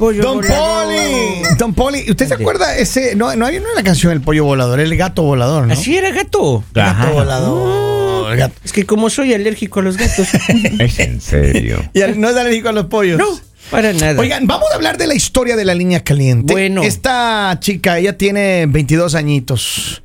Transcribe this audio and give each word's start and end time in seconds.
Pollo 0.00 0.22
Don 0.22 0.36
volador. 0.40 0.86
Poli. 0.86 1.56
Don 1.58 1.74
Poli, 1.74 2.10
¿usted 2.10 2.26
se 2.26 2.34
acuerda 2.34 2.76
ese? 2.78 3.14
No, 3.14 3.36
no 3.36 3.44
hay 3.44 3.58
una 3.58 3.82
canción 3.84 4.12
El 4.12 4.22
pollo 4.22 4.44
volador, 4.44 4.80
el 4.80 4.96
gato 4.96 5.22
volador, 5.22 5.66
¿no? 5.66 5.74
¿Así 5.74 5.94
era 5.96 6.10
gato? 6.10 6.64
Gato 6.72 7.12
volador. 7.12 8.36
gato. 8.36 8.54
Es 8.64 8.72
que 8.72 8.86
como 8.86 9.10
soy 9.10 9.34
alérgico 9.34 9.80
a 9.80 9.82
los 9.82 9.96
gatos. 9.98 10.26
Es 10.80 10.98
en 11.00 11.20
serio. 11.20 11.82
Y 11.92 12.00
al- 12.00 12.18
no 12.18 12.30
es 12.30 12.36
alérgico 12.36 12.70
a 12.70 12.72
los 12.72 12.86
pollos. 12.86 13.18
no, 13.18 13.26
para 13.70 13.92
nada. 13.92 14.18
Oigan, 14.18 14.46
vamos 14.46 14.66
a 14.72 14.76
hablar 14.76 14.96
de 14.96 15.06
la 15.06 15.14
historia 15.14 15.54
de 15.54 15.64
la 15.66 15.74
línea 15.74 16.02
caliente. 16.02 16.52
Bueno. 16.54 16.82
Esta 16.82 17.58
chica, 17.60 17.98
ella 17.98 18.16
tiene 18.16 18.64
22 18.66 19.14
añitos. 19.14 20.02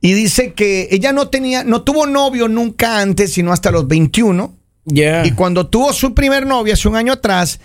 Y 0.00 0.14
dice 0.14 0.52
que 0.52 0.88
ella 0.90 1.12
no 1.12 1.28
tenía, 1.28 1.62
no 1.64 1.82
tuvo 1.82 2.06
novio 2.06 2.48
nunca 2.48 3.00
antes, 3.00 3.32
sino 3.32 3.52
hasta 3.52 3.70
los 3.70 3.86
21. 3.86 4.52
ya. 4.84 5.24
Y 5.24 5.30
cuando 5.32 5.68
tuvo 5.68 5.92
su 5.92 6.12
primer 6.12 6.44
novio 6.44 6.74
hace 6.74 6.88
un 6.88 6.96
año 6.96 7.12
atrás, 7.12 7.60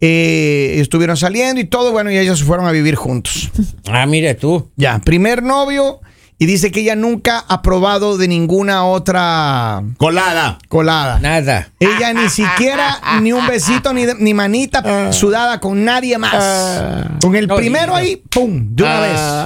eh, 0.00 0.76
estuvieron 0.80 1.16
saliendo 1.16 1.60
y 1.60 1.64
todo, 1.64 1.92
bueno, 1.92 2.10
y 2.10 2.18
ellos 2.18 2.38
se 2.38 2.44
fueron 2.44 2.66
a 2.66 2.72
vivir 2.72 2.94
juntos. 2.96 3.50
Ah, 3.88 4.06
mira 4.06 4.34
tú. 4.34 4.70
Ya, 4.76 4.98
primer 4.98 5.42
novio. 5.42 6.00
Y 6.38 6.44
dice 6.44 6.70
que 6.70 6.80
ella 6.80 6.94
nunca 6.96 7.46
ha 7.48 7.62
probado 7.62 8.18
de 8.18 8.28
ninguna 8.28 8.84
otra 8.84 9.82
Colada. 9.96 10.58
colada. 10.68 11.18
Nada. 11.18 11.72
Ella 11.80 12.12
ni 12.12 12.28
siquiera 12.28 13.00
ni 13.22 13.32
un 13.32 13.46
besito 13.46 13.94
ni, 13.94 14.04
ni 14.18 14.34
manita 14.34 15.12
sudada 15.14 15.60
con 15.60 15.82
nadie 15.82 16.18
más. 16.18 17.06
con 17.22 17.34
el 17.36 17.46
No 17.46 17.56
primero 17.56 17.94
ahí, 17.96 18.22
¡pum! 18.28 18.74
De 18.76 18.82
una 18.82 19.00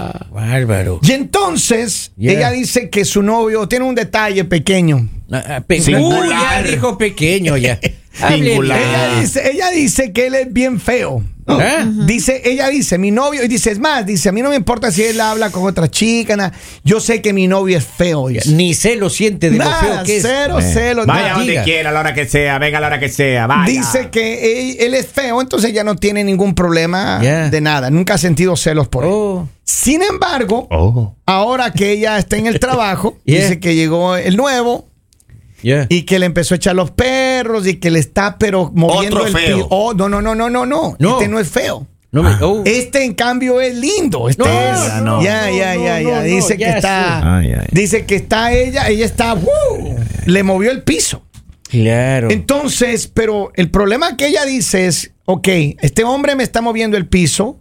Ah, 0.09 0.27
Bárbaro. 0.33 0.99
vez. 0.99 1.11
Y 1.11 1.13
entonces, 1.13 2.11
Yeah. 2.17 2.33
ella 2.33 2.51
dice 2.51 2.91
que 2.91 3.05
su 3.05 3.23
novio 3.23 3.69
tiene 3.69 3.85
un 3.85 3.95
detalle 3.95 4.45
pequeño. 4.45 5.09
Ah, 5.31 5.45
ah, 5.49 5.61
pe- 5.61 5.81
Singular. 5.81 6.23
Uy, 6.23 6.29
ya 6.31 6.63
dijo 6.65 6.99
pequeño 6.99 7.57
ya. 7.57 7.79
Singular. 8.29 8.79
Ella 8.81 9.21
dice, 9.21 9.51
ella 9.53 9.71
dice 9.71 10.13
que 10.13 10.27
él 10.27 10.35
es 10.35 10.53
bien 10.53 10.81
feo. 10.81 11.23
¿Ah? 11.47 11.85
Dice, 12.07 12.43
ella 12.45 12.69
dice, 12.69 12.97
mi 12.97 13.11
novio, 13.11 13.43
y 13.43 13.49
dice, 13.49 13.73
es 13.73 13.81
más, 13.81 14.07
dice, 14.07 14.29
a 14.29 14.33
mí 14.33 14.41
no 14.41 14.51
me 14.51 14.57
importa 14.57 14.93
si 14.93 15.03
él 15.03 15.21
habla 15.21 15.51
con 15.51 15.65
otra 15.67 15.91
chica, 15.91 16.53
yo 16.85 17.01
sé 17.01 17.21
que 17.23 17.33
mi 17.33 17.49
novio 17.49 17.77
es 17.77 17.85
feo. 17.85 18.29
dice. 18.29 18.53
Ni 18.53 18.73
se 18.73 18.95
lo 18.95 19.11
siente 19.11 19.51
de 19.51 19.59
lo 19.59 19.65
feo 19.65 20.03
que 20.05 20.19
es. 20.19 20.23
cero 20.23 20.59
celos. 20.61 21.07
Vaya 21.07 21.23
nada. 21.31 21.39
donde 21.39 21.63
quiera, 21.65 21.91
a 21.91 21.93
la 21.93 22.01
hora 22.01 22.15
que 22.15 22.29
sea, 22.29 22.59
venga 22.61 22.79
a 22.79 22.81
la 22.83 22.87
hora 22.87 23.01
que 23.01 23.09
sea, 23.09 23.49
vaya. 23.49 23.65
Dice 23.69 24.11
que 24.11 24.71
él, 24.71 24.77
él 24.79 24.95
es 24.95 25.09
feo, 25.09 25.41
entonces 25.41 25.71
ella 25.71 25.83
no 25.83 25.97
tiene 25.97 26.23
ningún 26.23 26.55
problema 26.55 27.19
Ya. 27.21 27.51
de 27.51 27.61
nada. 27.61 27.91
Nunca 27.91 28.15
ha 28.15 28.19
sentido 28.19 28.55
celos 28.57 28.87
por 28.87 29.03
él. 29.05 29.11
Oh, 29.13 29.49
Sin 29.65 30.03
embargo, 30.03 30.69
Oh. 30.71 31.17
ahora 31.27 31.73
que 31.73 31.91
ella 31.91 32.17
está 32.19 32.37
en 32.37 32.47
el 32.47 32.61
trabajo, 32.61 33.19
Yeah. 33.25 33.43
dice 33.43 33.59
que 33.59 33.75
llegó 33.75 34.15
el 34.15 34.37
nuevo 34.37 34.87
y 35.63 36.03
que 36.03 36.19
le 36.19 36.27
empezó 36.27 36.55
a 36.55 36.57
echar 36.57 36.75
los 36.77 36.91
perros 36.91 37.67
y 37.67 37.77
que 37.77 37.91
le 37.91 37.99
está 37.99 38.39
pero 38.39 38.71
moviendo 38.75 39.17
Otro 39.19 39.27
el 39.29 39.33
feo. 39.33 39.59
pi- 39.59 39.67
Oh, 39.71 39.95
no, 39.95 40.09
no, 40.09 40.21
no, 40.23 40.35
no, 40.35 40.49
no, 40.51 40.67
no. 40.67 40.97
Este 40.99 41.29
no 41.29 41.39
es 41.39 41.49
feo. 41.49 41.87
No 42.13 42.23
me. 42.25 42.31
oh. 42.43 42.63
Este 42.65 43.05
en 43.05 43.15
cambio 43.15 43.61
es 43.61 43.75
lindo. 43.77 44.29
Este 44.29 44.43
No, 44.43 44.49
es 44.51 45.03
no, 45.03 45.23
ya, 45.23 45.47
no, 45.47 45.57
ya, 45.57 45.75
ya, 45.77 46.01
no, 46.01 46.09
ya. 46.11 46.17
no, 46.17 46.23
Dice 46.23 46.57
que 46.57 46.69
está 46.69 47.21
sí. 47.21 47.27
Ay, 47.29 47.53
ay. 47.61 47.67
dice 47.71 48.05
que 48.07 48.17
está 48.17 48.53
ella, 48.53 48.89
ella 48.89 49.05
está 49.07 49.35
¡uh! 49.35 49.97
le 50.27 50.43
movió 50.43 50.71
el 50.73 50.83
piso. 50.83 51.23
Claro. 51.69 52.31
Entonces, 52.31 53.07
pero 53.07 53.53
el 53.55 53.71
problema 53.71 54.17
que 54.17 54.27
ella 54.27 54.45
dice 54.45 54.87
es, 54.87 55.13
ok, 55.25 55.47
este 55.81 56.03
hombre 56.03 56.35
me 56.35 56.43
está 56.43 56.61
moviendo 56.63 56.97
el 56.97 57.07
piso. 57.07 57.61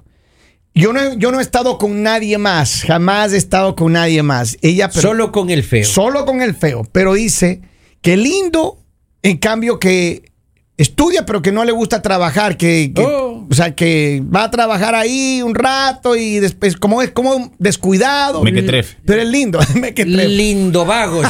Yo 0.73 0.93
no, 0.93 1.13
yo 1.15 1.31
no 1.31 1.39
he 1.39 1.43
estado 1.43 1.77
con 1.77 2.01
nadie 2.01 2.37
más, 2.39 2.83
jamás 2.87 3.33
he 3.33 3.37
estado 3.37 3.75
con 3.75 3.93
nadie 3.93 4.23
más. 4.23 4.57
Ella, 4.61 4.87
pero, 4.89 5.01
Solo 5.01 5.31
con 5.31 5.51
el 5.51 5.63
feo. 5.63 5.85
solo 5.85 6.25
con 6.25 6.41
el 6.41 6.55
feo, 6.55 6.87
pero 6.91 7.13
dice 7.13 7.61
que 8.01 8.17
lindo, 8.17 8.79
en 9.21 9.37
cambio 9.37 9.79
que 9.79 10.31
estudia, 10.77 11.25
pero 11.25 11.41
que 11.41 11.51
no 11.51 11.65
le 11.65 11.71
gusta 11.73 12.01
trabajar, 12.01 12.55
que, 12.57 12.91
que- 12.95 13.03
Oh. 13.03 13.47
o 13.49 13.53
sea, 13.53 13.75
que 13.75 14.23
va 14.33 14.43
a 14.45 14.51
trabajar 14.51 14.95
ahí 14.95 15.41
un 15.41 15.55
rato 15.55 16.15
y 16.15 16.39
después, 16.39 16.77
como 16.77 17.01
es 17.01 17.11
como 17.11 17.51
descuidado. 17.57 18.41
Mequetrefe. 18.43 18.97
Pero 19.05 19.21
es 19.21 19.27
lindo, 19.27 19.59
mequetrefe. 19.75 20.27
Lindo 20.29 20.85
vago. 20.85 21.21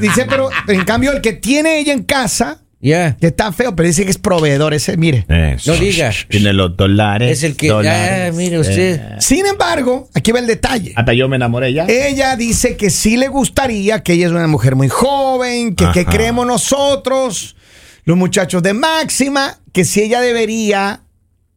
Dice, 0.00 0.26
pero 0.28 0.50
en 0.68 0.84
cambio 0.84 1.12
el 1.12 1.20
que 1.20 1.32
tiene 1.32 1.78
ella 1.80 1.92
en 1.92 2.04
casa, 2.04 2.61
Ya. 2.82 3.16
que 3.16 3.28
está 3.28 3.52
feo, 3.52 3.76
pero 3.76 3.86
dice 3.86 4.04
que 4.04 4.10
es 4.10 4.18
proveedor 4.18 4.74
ese, 4.74 4.96
mire. 4.96 5.24
Eso. 5.28 5.72
No 5.72 5.78
diga. 5.78 6.10
Tiene 6.28 6.52
los 6.52 6.76
dólares. 6.76 7.30
Es 7.30 7.44
el 7.44 7.56
que. 7.56 7.68
dólares. 7.68 8.30
Ah, 8.32 8.36
mire 8.36 8.58
usted. 8.58 9.00
Eh, 9.00 9.16
Sin 9.20 9.46
embargo, 9.46 10.10
aquí 10.14 10.32
va 10.32 10.40
el 10.40 10.48
detalle. 10.48 10.92
hasta 10.96 11.12
yo 11.14 11.28
me 11.28 11.36
enamoré 11.36 11.72
ya. 11.72 11.86
Ella 11.86 12.34
dice 12.34 12.76
que 12.76 12.90
sí 12.90 13.16
le 13.16 13.28
gustaría, 13.28 14.02
que 14.02 14.14
ella 14.14 14.26
es 14.26 14.32
una 14.32 14.48
mujer 14.48 14.74
muy 14.74 14.88
joven, 14.88 15.76
que, 15.76 16.04
creemos 16.04 16.44
nosotros, 16.44 17.54
los 18.04 18.16
muchachos 18.16 18.64
de 18.64 18.74
máxima, 18.74 19.60
que 19.72 19.84
si 19.84 20.02
ella 20.02 20.20
debería 20.20 21.02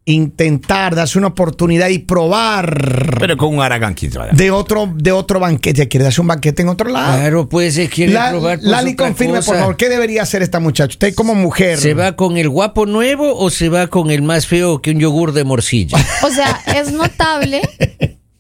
intentar 0.07 0.93
darse 0.95 1.17
una 1.17 1.27
oportunidad 1.27 1.89
y 1.89 1.97
probar 1.99 3.17
Pero 3.19 3.37
con 3.37 3.55
un 3.55 3.61
Aragán, 3.61 3.95
¿quién 3.95 4.11
se 4.11 4.19
va 4.19 4.25
a 4.25 4.27
dar? 4.27 4.35
de 4.35 4.51
otro, 4.51 4.91
de 4.95 5.11
otro 5.11 5.39
banquete. 5.39 5.87
¿Quiere 5.87 6.03
darse 6.03 6.21
un 6.21 6.27
banquete 6.27 6.61
en 6.61 6.69
otro 6.69 6.89
lado? 6.89 7.17
Claro, 7.17 7.49
pues 7.49 7.73
se 7.73 7.89
quiere 7.89 8.13
La- 8.13 8.29
probar. 8.29 8.59
pues, 8.59 8.69
Lali, 8.69 8.95
confirme, 8.95 9.41
por 9.41 9.57
favor, 9.57 9.77
¿qué 9.77 9.89
debería 9.89 10.21
hacer 10.21 10.43
esta 10.43 10.59
muchacha? 10.59 10.91
Usted 10.93 11.15
como 11.15 11.33
mujer. 11.33 11.79
¿Se 11.79 11.93
va 11.95 12.15
con 12.15 12.37
el 12.37 12.49
guapo 12.49 12.85
nuevo 12.85 13.35
o 13.35 13.49
se 13.49 13.69
va 13.69 13.87
con 13.87 14.11
el 14.11 14.21
más 14.21 14.45
feo 14.47 14.81
que 14.81 14.91
un 14.91 14.99
yogur 14.99 15.31
de 15.33 15.43
morcilla? 15.43 15.97
O 16.23 16.29
sea, 16.29 16.59
es 16.75 16.91
notable 16.91 17.61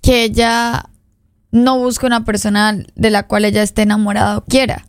que 0.01 0.23
ella 0.23 0.85
no 1.51 1.79
busca 1.79 2.05
una 2.05 2.25
persona 2.25 2.77
de 2.95 3.09
la 3.09 3.23
cual 3.23 3.45
ella 3.45 3.63
esté 3.63 3.81
enamorada 3.83 4.37
o 4.37 4.45
quiera. 4.45 4.85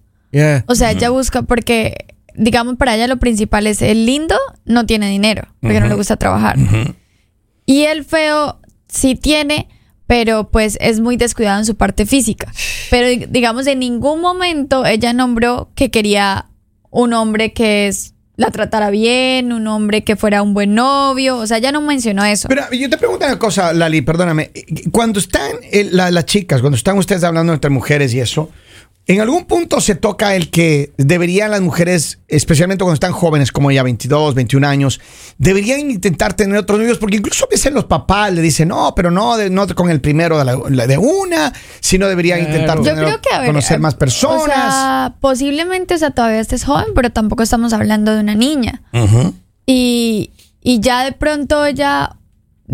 O 0.66 0.75
sea, 0.75 0.91
ella 0.91 1.09
busca 1.10 1.42
porque, 1.42 2.16
digamos, 2.36 2.76
para 2.76 2.94
ella 2.97 3.06
lo 3.06 3.19
principal 3.19 3.66
es 3.66 3.82
el 3.82 4.06
lindo 4.06 4.36
no 4.64 4.86
tiene 4.86 5.08
dinero, 5.08 5.48
porque 5.60 5.80
no 5.80 5.88
le 5.88 5.94
gusta 5.94 6.16
trabajar. 6.16 6.56
Y 7.64 7.82
el 7.84 8.04
feo 8.04 8.60
sí 8.88 9.14
tiene, 9.16 9.69
pero 10.06 10.48
pues 10.50 10.78
es 10.80 11.00
muy 11.00 11.16
descuidado 11.16 11.58
en 11.58 11.64
su 11.66 11.76
parte 11.76 12.06
física. 12.06 12.52
Pero 12.91 13.08
dig- 13.08 13.28
digamos, 13.28 13.66
en 13.66 13.80
ningún 13.80 14.20
momento 14.20 14.86
ella 14.86 15.12
nombró 15.12 15.70
que 15.74 15.91
quería 15.91 16.47
un 16.91 17.12
hombre 17.12 17.52
que 17.52 17.88
es, 17.88 18.14
la 18.36 18.50
tratara 18.50 18.91
bien, 18.91 19.53
un 19.53 19.66
hombre 19.66 20.04
que 20.04 20.14
fuera 20.14 20.42
un 20.42 20.53
buen 20.54 20.74
novio. 20.74 21.38
O 21.38 21.47
sea, 21.47 21.56
ella 21.56 21.72
no 21.72 21.80
mencionó 21.80 22.22
eso. 22.24 22.48
Pero 22.48 22.70
yo 22.70 22.88
te 22.91 22.98
pregunto 22.98 23.24
una 23.26 23.38
cosa, 23.38 23.72
Lali, 23.72 24.03
perdóname. 24.03 24.50
Cuando 24.92 25.18
están 25.18 25.53
eh, 25.72 25.88
la- 25.91 26.10
las 26.10 26.26
chicas, 26.26 26.60
cuando 26.60 26.76
están 26.76 26.98
ustedes 26.98 27.24
hablando 27.24 27.53
entre 27.54 27.70
mujeres 27.70 28.12
y 28.14 28.20
eso, 28.20 28.50
en 29.09 29.21
algún 29.21 29.44
punto 29.44 29.81
se 29.81 29.94
toca 29.94 30.34
el 30.34 30.50
que 30.50 30.93
deberían 30.99 31.53
las 31.53 31.61
mujeres, 31.61 32.19
especialmente 32.27 32.83
cuando 32.83 32.94
están 32.94 33.12
jóvenes, 33.12 33.53
como 33.53 33.71
ya 33.71 33.84
22, 33.84 34.34
21 34.34 34.67
años, 34.67 35.00
deberían 35.39 35.78
intentar 35.91 36.34
tener 36.34 36.56
otros 36.59 36.81
novios, 36.81 36.99
porque 36.99 37.19
incluso 37.19 37.45
a 37.45 37.49
veces 37.49 37.72
los 37.72 37.84
papás 37.84 38.33
le 38.33 38.43
dicen, 38.43 38.66
no, 38.69 38.95
pero 38.97 39.12
no, 39.12 39.37
de, 39.37 39.49
no 39.49 39.65
con 39.77 39.91
el 39.91 40.00
primero 40.00 40.39
de, 40.39 40.45
la- 40.45 40.59
la- 40.71 40.87
de 40.89 40.99
una, 40.99 41.53
sino 41.81 42.09
deberían 42.09 42.41
Claro. 42.41 42.53
intentar 42.53 42.78
Yo 42.78 42.84
tener- 42.84 43.05
creo 43.05 43.21
que, 43.21 43.34
a 43.34 43.39
ver, 43.39 43.47
conocer 43.49 43.77
eh, 43.77 43.81
más 43.81 43.95
personas. 43.95 44.43
O 44.43 44.47
sea, 44.47 45.15
posiblemente, 45.21 45.95
o 45.95 45.99
sea, 45.99 46.11
todavía 46.11 46.41
estés 46.41 46.65
joven, 46.65 46.87
pero 46.95 47.12
tampoco 47.12 47.45
estamos 47.45 47.72
hablando 47.72 48.12
de 48.12 48.21
una 48.21 48.34
niña. 48.34 48.83
Y, 49.66 50.33
y 50.62 50.81
ya 50.81 51.05
de 51.05 51.12
pronto 51.12 51.65
ella, 51.65 52.16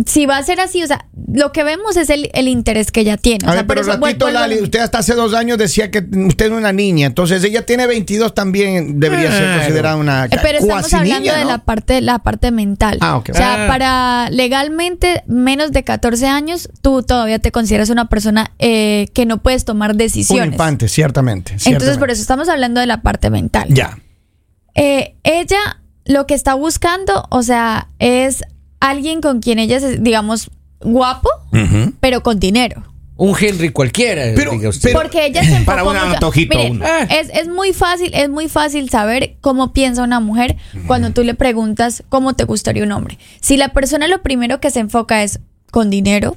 si 0.06 0.24
va 0.24 0.38
a 0.38 0.42
ser 0.42 0.58
así, 0.58 0.82
o 0.82 0.86
sea, 0.86 1.04
lo 1.34 1.52
que 1.52 1.64
vemos 1.64 1.96
es 1.98 2.08
el, 2.08 2.30
el 2.32 2.48
interés 2.48 2.90
que 2.90 3.00
ella 3.00 3.18
tiene. 3.18 3.44
O 3.44 3.48
A 3.50 3.52
sea, 3.52 3.60
ver, 3.62 3.66
por 3.66 3.76
pero 3.76 3.90
eso 3.92 4.00
ratito, 4.00 4.30
Lali, 4.30 4.60
usted 4.62 4.80
hasta 4.80 4.98
hace 4.98 5.14
dos 5.14 5.34
años 5.34 5.58
decía 5.58 5.90
que 5.90 5.98
usted 5.98 6.46
es 6.46 6.50
una 6.52 6.72
niña, 6.72 7.06
entonces 7.06 7.44
ella 7.44 7.66
tiene 7.66 7.86
22 7.86 8.34
también 8.34 8.98
debería 8.98 9.30
ser 9.30 9.54
considerada 9.58 9.96
una 9.96 10.24
Eh, 10.24 10.30
Pero 10.40 10.58
estamos 10.58 10.92
hablando 10.94 11.20
niña, 11.20 11.36
de 11.36 11.44
la 11.44 11.58
parte, 11.58 12.00
la 12.00 12.20
parte 12.20 12.50
mental. 12.50 12.96
Ah, 13.02 13.16
ok. 13.18 13.30
O 13.32 13.34
sea, 13.34 13.64
Ah. 13.64 13.68
para 13.68 14.30
legalmente 14.30 15.24
menos 15.26 15.72
de 15.72 15.82
14 15.84 16.26
años, 16.26 16.70
tú 16.80 17.02
todavía 17.02 17.38
te 17.38 17.52
consideras 17.52 17.90
una 17.90 18.08
persona 18.08 18.52
eh, 18.58 19.08
que 19.12 19.26
no 19.26 19.42
puedes 19.42 19.64
tomar 19.66 19.90
Un 19.92 19.98
decisiones. 19.98 20.52
infante, 20.52 20.88
ciertamente. 20.88 21.52
Entonces, 21.52 21.64
ciertamente. 21.64 21.98
por 21.98 22.10
eso 22.10 22.22
estamos 22.22 22.48
hablando 22.48 22.80
de 22.80 22.86
la 22.86 23.02
parte 23.02 23.28
mental. 23.28 23.66
Ya. 23.68 23.98
Eh, 24.74 25.16
ella 25.22 25.58
lo 26.04 26.26
que 26.26 26.34
está 26.34 26.54
buscando, 26.54 27.26
o 27.30 27.42
sea, 27.42 27.88
es 27.98 28.42
alguien 28.90 29.20
con 29.20 29.40
quien 29.40 29.58
ella 29.58 29.76
es, 29.78 30.02
digamos, 30.02 30.50
guapo, 30.80 31.28
pero 32.00 32.22
con 32.22 32.38
dinero. 32.40 32.84
Un 33.16 33.36
Henry 33.38 33.68
cualquiera, 33.68 34.22
Pero- 34.34 34.50
diga 34.52 34.68
usted. 34.70 34.88
pero- 34.90 35.00
Porque 35.02 35.26
ella 35.26 35.44
se 35.58 35.64
Para 35.64 35.84
un 35.84 35.92
mucho- 35.94 36.04
antojito, 36.06 36.56
Mire, 36.58 36.70
uno. 36.72 36.84
Ah. 36.84 37.02
es, 37.10 37.28
es 37.32 37.46
muy 37.48 37.72
fácil, 37.72 38.10
es 38.14 38.28
muy 38.28 38.48
fácil 38.48 38.88
saber 38.90 39.36
cómo 39.40 39.72
piensa 39.72 40.02
una 40.02 40.18
mujer 40.18 40.56
cuando 40.88 41.12
tú 41.12 41.22
le 41.22 41.34
preguntas 41.34 42.02
cómo 42.08 42.34
te 42.34 42.44
gustaría 42.44 42.82
un 42.82 42.90
hombre. 42.92 43.18
Si 43.40 43.56
la 43.56 43.68
persona 43.68 44.08
lo 44.08 44.22
primero 44.22 44.60
que 44.60 44.70
se 44.70 44.80
enfoca 44.80 45.22
es 45.22 45.38
con 45.70 45.88
dinero, 45.90 46.36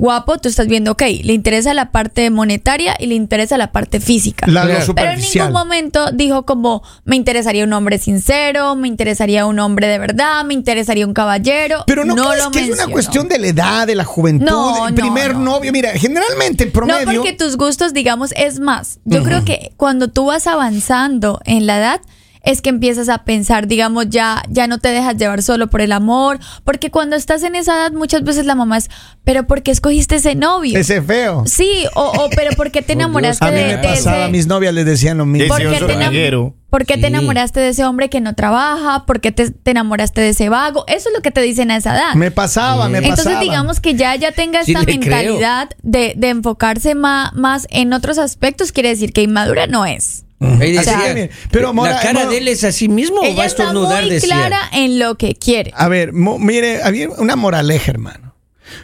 guapo, 0.00 0.38
tú 0.38 0.48
estás 0.48 0.66
viendo, 0.66 0.92
ok, 0.92 1.02
le 1.22 1.34
interesa 1.34 1.74
la 1.74 1.92
parte 1.92 2.30
monetaria 2.30 2.96
y 2.98 3.06
le 3.06 3.14
interesa 3.14 3.58
la 3.58 3.70
parte 3.70 4.00
física. 4.00 4.46
La, 4.46 4.64
lo. 4.64 4.94
Pero 4.94 5.10
en 5.12 5.20
ningún 5.20 5.52
momento 5.52 6.10
dijo 6.12 6.46
como 6.46 6.82
me 7.04 7.16
interesaría 7.16 7.64
un 7.64 7.72
hombre 7.74 7.98
sincero, 7.98 8.74
me 8.76 8.88
interesaría 8.88 9.44
un 9.44 9.58
hombre 9.58 9.88
de 9.88 9.98
verdad, 9.98 10.44
me 10.44 10.54
interesaría 10.54 11.06
un 11.06 11.12
caballero. 11.12 11.84
Pero 11.86 12.04
no, 12.06 12.14
crees 12.14 12.44
lo 12.44 12.50
que 12.50 12.60
es 12.60 12.70
una 12.70 12.88
cuestión 12.88 13.28
de 13.28 13.38
la 13.38 13.48
edad, 13.48 13.86
de 13.86 13.94
la 13.94 14.04
juventud, 14.04 14.46
No, 14.46 14.88
el 14.88 14.94
no, 14.94 15.00
primer 15.00 15.34
no. 15.34 15.40
novio. 15.40 15.70
Mira, 15.70 15.90
generalmente 15.92 16.64
en 16.64 16.72
promedio. 16.72 17.06
No, 17.06 17.12
porque 17.12 17.34
tus 17.34 17.58
gustos, 17.58 17.92
digamos, 17.92 18.32
es 18.36 18.58
más. 18.58 19.00
Yo 19.04 19.22
creo 19.22 19.44
que 19.44 19.72
cuando 19.76 20.08
tú 20.08 20.26
vas 20.26 20.46
avanzando 20.46 21.40
en 21.44 21.66
la 21.66 21.78
edad, 21.78 22.00
es 22.42 22.62
que 22.62 22.70
empiezas 22.70 23.08
a 23.08 23.24
pensar, 23.24 23.66
digamos, 23.66 24.06
ya, 24.08 24.42
ya 24.48 24.66
no 24.66 24.78
te 24.78 24.88
dejas 24.88 25.16
llevar 25.16 25.42
solo 25.42 25.68
por 25.68 25.80
el 25.80 25.92
amor, 25.92 26.38
porque 26.64 26.90
cuando 26.90 27.16
estás 27.16 27.42
en 27.42 27.54
esa 27.54 27.74
edad 27.74 27.92
muchas 27.92 28.22
veces 28.24 28.46
la 28.46 28.54
mamá 28.54 28.78
es, 28.78 28.88
pero 29.24 29.46
¿por 29.46 29.62
qué 29.62 29.70
escogiste 29.70 30.16
ese 30.16 30.34
novio? 30.34 30.78
Ese 30.78 31.02
feo. 31.02 31.44
Sí, 31.46 31.70
o, 31.94 32.02
o 32.04 32.30
pero 32.34 32.56
¿por 32.56 32.70
qué 32.70 32.82
te 32.82 32.92
enamoraste 32.94 33.44
A 33.44 33.50
mí 33.50 33.56
de, 33.58 33.64
me 33.64 33.76
de 33.76 33.78
pasaba, 33.88 34.16
a 34.16 34.22
ese... 34.24 34.32
mis 34.32 34.46
novias 34.46 34.72
les 34.74 34.86
decían 34.86 35.18
lo 35.18 35.26
mismo. 35.26 35.48
¿Por 35.48 35.58
qué, 35.58 35.64
te 35.68 36.50
por 36.70 36.86
qué 36.86 36.98
te 36.98 37.08
enamoraste 37.08 37.58
de 37.60 37.68
ese 37.70 37.84
hombre 37.84 38.08
que 38.08 38.20
no 38.20 38.34
trabaja? 38.34 39.04
¿Por 39.06 39.20
qué 39.20 39.32
te, 39.32 39.50
te 39.50 39.70
enamoraste 39.72 40.20
de 40.20 40.28
ese 40.30 40.48
vago? 40.48 40.84
Eso 40.86 41.08
es 41.08 41.14
lo 41.14 41.20
que 41.20 41.30
te 41.32 41.40
dicen 41.42 41.70
a 41.70 41.76
esa 41.76 41.94
edad. 41.96 42.14
Me 42.14 42.30
pasaba, 42.30 42.88
me 42.88 42.98
Entonces, 42.98 43.24
pasaba. 43.24 43.42
digamos 43.42 43.80
que 43.80 43.94
ya 43.96 44.14
ya 44.16 44.32
tenga 44.32 44.60
esta 44.60 44.82
mentalidad 44.82 45.68
de, 45.82 46.14
de 46.16 46.28
enfocarse 46.28 46.94
ma- 46.94 47.32
más 47.34 47.66
en 47.70 47.92
otros 47.92 48.18
aspectos, 48.18 48.70
quiere 48.72 48.90
decir 48.90 49.12
que 49.12 49.22
inmadura 49.22 49.66
no 49.66 49.84
es. 49.84 50.24
Ahí 50.40 50.72
decía, 50.72 51.28
pero, 51.50 51.74
Mora, 51.74 51.92
la 51.96 52.00
cara 52.00 52.12
Mora- 52.20 52.30
de 52.30 52.38
él 52.38 52.48
es 52.48 52.64
así 52.64 52.88
mismo 52.88 53.18
o 53.18 53.22
va 53.22 53.28
Ella 53.28 53.42
a 53.42 53.46
está 53.46 53.62
estornudar 53.64 54.02
muy 54.04 54.10
decía. 54.12 54.28
clara 54.36 54.60
en 54.72 54.98
lo 54.98 55.16
que 55.16 55.34
quiere. 55.34 55.70
A 55.76 55.88
ver, 55.88 56.12
mo- 56.14 56.38
mire, 56.38 56.82
había 56.82 57.10
una 57.10 57.36
moraleja, 57.36 57.90
hermano. 57.90 58.34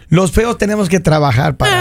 Los 0.08 0.32
feos 0.32 0.58
tenemos 0.58 0.88
que 0.88 1.00
trabajar 1.00 1.56
para. 1.56 1.72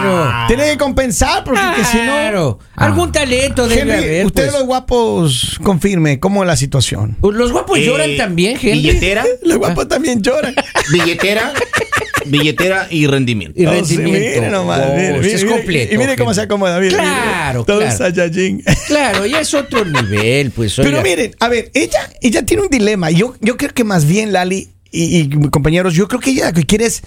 Claro. 0.00 0.46
Tienen 0.46 0.70
que 0.70 0.78
compensar 0.78 1.44
porque 1.44 1.60
que 1.76 1.84
si 1.84 1.96
no. 1.98 2.04
Claro. 2.04 2.58
Algún 2.76 3.12
talento 3.12 3.66
debe 3.68 3.80
Henry, 3.82 3.94
haber. 3.94 4.26
ustedes 4.26 4.48
pues. 4.50 4.58
los 4.60 4.66
guapos 4.66 5.58
confirme 5.62 6.20
cómo 6.20 6.42
es 6.42 6.46
la 6.46 6.56
situación. 6.56 7.16
Los 7.20 7.52
guapos 7.52 7.78
Eh, 7.78 7.84
lloran 7.84 8.16
también, 8.16 8.54
Henry. 8.56 8.72
Billetera, 8.72 9.24
Los 9.42 9.58
guapos 9.58 9.88
también 9.88 10.22
lloran. 10.22 10.54
billetera, 10.92 11.52
billetera 12.28 12.86
y 12.90 13.06
rendimiento. 13.06 13.60
Y 13.60 13.66
Oh, 13.66 13.84
sí, 13.84 13.96
rendimiento. 13.96 14.28
mire 14.40 14.50
nomás, 14.50 14.80
Oh, 14.86 14.94
mire, 14.94 15.08
es 15.16 15.22
mire, 15.22 15.36
mire, 15.44 15.46
completo. 15.56 15.94
Y 15.94 15.98
mire 15.98 16.16
cómo 16.16 16.34
se 16.34 16.40
acomoda. 16.42 16.78
Mire, 16.80 16.94
Claro, 16.94 17.60
mire, 17.60 17.64
todo 17.66 17.80
claro. 17.80 17.96
Saiyajin. 17.96 18.62
Claro, 18.86 19.26
ya 19.26 19.40
es 19.40 19.52
otro 19.54 19.84
nivel, 19.84 20.50
pues. 20.50 20.74
Pero 20.76 20.88
oiga. 20.88 21.02
miren, 21.02 21.34
a 21.40 21.48
ver, 21.48 21.70
ella, 21.74 22.10
ella 22.20 22.44
tiene 22.44 22.62
un 22.62 22.68
dilema. 22.70 23.10
Yo, 23.10 23.34
yo 23.40 23.56
creo 23.56 23.72
que 23.74 23.84
más 23.84 24.04
bien, 24.06 24.32
Lali 24.32 24.68
y, 24.90 25.18
y 25.20 25.28
compañeros, 25.50 25.94
yo 25.94 26.08
creo 26.08 26.20
que 26.20 26.30
ella 26.30 26.46
lo 26.48 26.52
que 26.54 26.64
quiere 26.64 26.86
es 26.86 27.02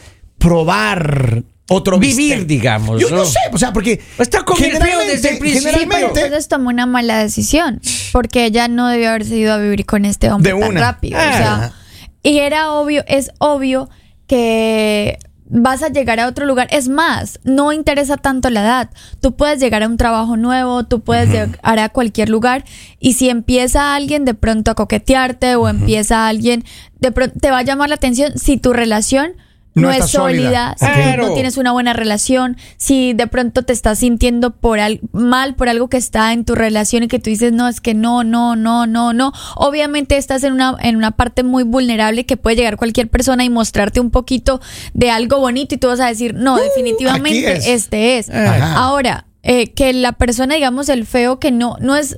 probar 0.56 1.44
otro 1.70 1.98
Vivir, 2.00 2.16
bistec. 2.40 2.48
digamos, 2.48 3.00
Yo 3.02 3.10
no 3.10 3.18
¿no? 3.18 3.26
sé, 3.26 3.40
o 3.54 3.58
sea, 3.58 3.72
porque. 3.72 4.02
Está 4.18 4.44
con 4.44 4.62
el 4.62 4.74
desde 5.08 5.30
el 5.32 5.38
principio. 5.40 5.72
Generalmente. 5.72 6.22
Entonces 6.22 6.48
tomó 6.50 6.70
una 6.70 6.86
mala 6.86 7.20
decisión, 7.24 7.80
porque 8.12 8.46
ella 8.46 8.68
no 8.68 8.90
debió 8.90 9.10
haberse 9.10 9.38
ido 9.38 9.54
a 9.54 9.58
vivir 9.58 9.86
con 9.86 10.04
este 10.04 10.30
hombre 10.30 10.54
De 10.54 10.60
tan 10.60 10.70
una. 10.70 10.82
rápido. 10.82 11.18
o 11.18 11.22
Ah. 11.22 11.32
sea, 11.38 11.74
y 12.24 12.40
era 12.40 12.74
obvio, 12.74 13.04
es 13.08 13.32
obvio 13.40 13.90
que 14.32 15.20
vas 15.50 15.84
a 15.84 15.90
llegar 15.90 16.22
a 16.22 16.28
otro 16.30 16.46
lugar. 16.46 16.70
Es 16.72 16.88
más, 16.88 17.42
no 17.44 17.74
interesa 17.74 18.16
tanto 18.16 18.50
la 18.50 18.62
edad. 18.62 18.90
Tú 19.20 19.36
puedes 19.36 19.60
llegar 19.60 19.84
a 19.84 19.88
un 19.88 19.98
trabajo 19.98 20.38
nuevo, 20.38 20.86
tú 20.86 21.02
puedes 21.02 21.30
llegar 21.30 21.80
a 21.80 21.90
cualquier 21.90 22.30
lugar 22.30 22.64
y 22.98 23.16
si 23.16 23.28
empieza 23.28 23.94
alguien 23.94 24.24
de 24.24 24.34
pronto 24.34 24.72
a 24.72 24.76
coquetearte 24.76 25.56
o 25.58 25.68
empieza 25.68 26.30
alguien, 26.30 26.64
de 27.02 27.12
pronto 27.12 27.38
te 27.42 27.52
va 27.52 27.58
a 27.58 27.64
llamar 27.64 27.90
la 27.90 27.96
atención 27.96 28.40
si 28.40 28.56
tu 28.56 28.72
relación 28.72 29.34
No 29.74 29.90
es 29.90 30.10
sólida, 30.10 30.76
sólida. 30.78 31.12
si 31.14 31.18
no 31.18 31.34
tienes 31.34 31.56
una 31.58 31.72
buena 31.72 31.94
relación, 31.94 32.58
si 32.78 33.14
de 33.14 33.28
pronto 33.28 33.64
te 33.64 33.72
estás 33.72 34.00
sintiendo 34.00 34.52
por 34.52 34.80
al- 34.80 35.00
mal 35.14 35.56
por 35.56 35.70
algo 35.70 35.88
que 35.90 35.96
está 35.98 36.34
en 36.34 36.44
tu 36.44 36.56
relación 36.56 37.04
y 37.04 37.08
que 37.08 37.20
tú 37.20 37.30
dices, 37.30 37.54
no, 37.54 37.68
es 37.70 37.80
que 37.80 37.94
no, 37.94 38.24
no, 38.26 38.56
no, 38.58 38.86
no, 38.86 39.14
no. 39.14 39.32
Obviamente 39.56 40.18
estás 40.18 40.44
en 40.44 40.54
una, 40.54 40.76
en 40.82 40.98
una 40.98 41.12
parte 41.12 41.44
muy 41.44 41.64
vulnerable 41.64 42.26
que 42.26 42.36
puede 42.36 42.58
llegar 42.58 42.76
cualquier 42.76 43.08
persona 43.08 43.44
y 43.46 43.50
mostrarte 43.50 44.00
un 44.02 44.12
poquito 44.12 44.60
de 44.94 45.10
algo 45.10 45.40
bonito 45.40 45.76
y 45.76 45.78
tú 45.78 45.88
vas 45.88 46.02
a 46.02 46.08
decir, 46.08 46.34
no, 46.34 46.58
definitivamente 46.58 47.46
Uh, 47.54 47.58
es. 47.58 47.68
este 47.68 48.18
es. 48.18 48.30
Ajá. 48.30 48.76
Ahora, 48.76 49.26
eh, 49.44 49.72
que 49.72 49.94
la 49.94 50.12
persona, 50.12 50.56
digamos, 50.56 50.90
el 50.90 51.06
feo 51.06 51.40
que 51.40 51.52
no, 51.52 51.78
no 51.80 51.96
es... 51.96 52.18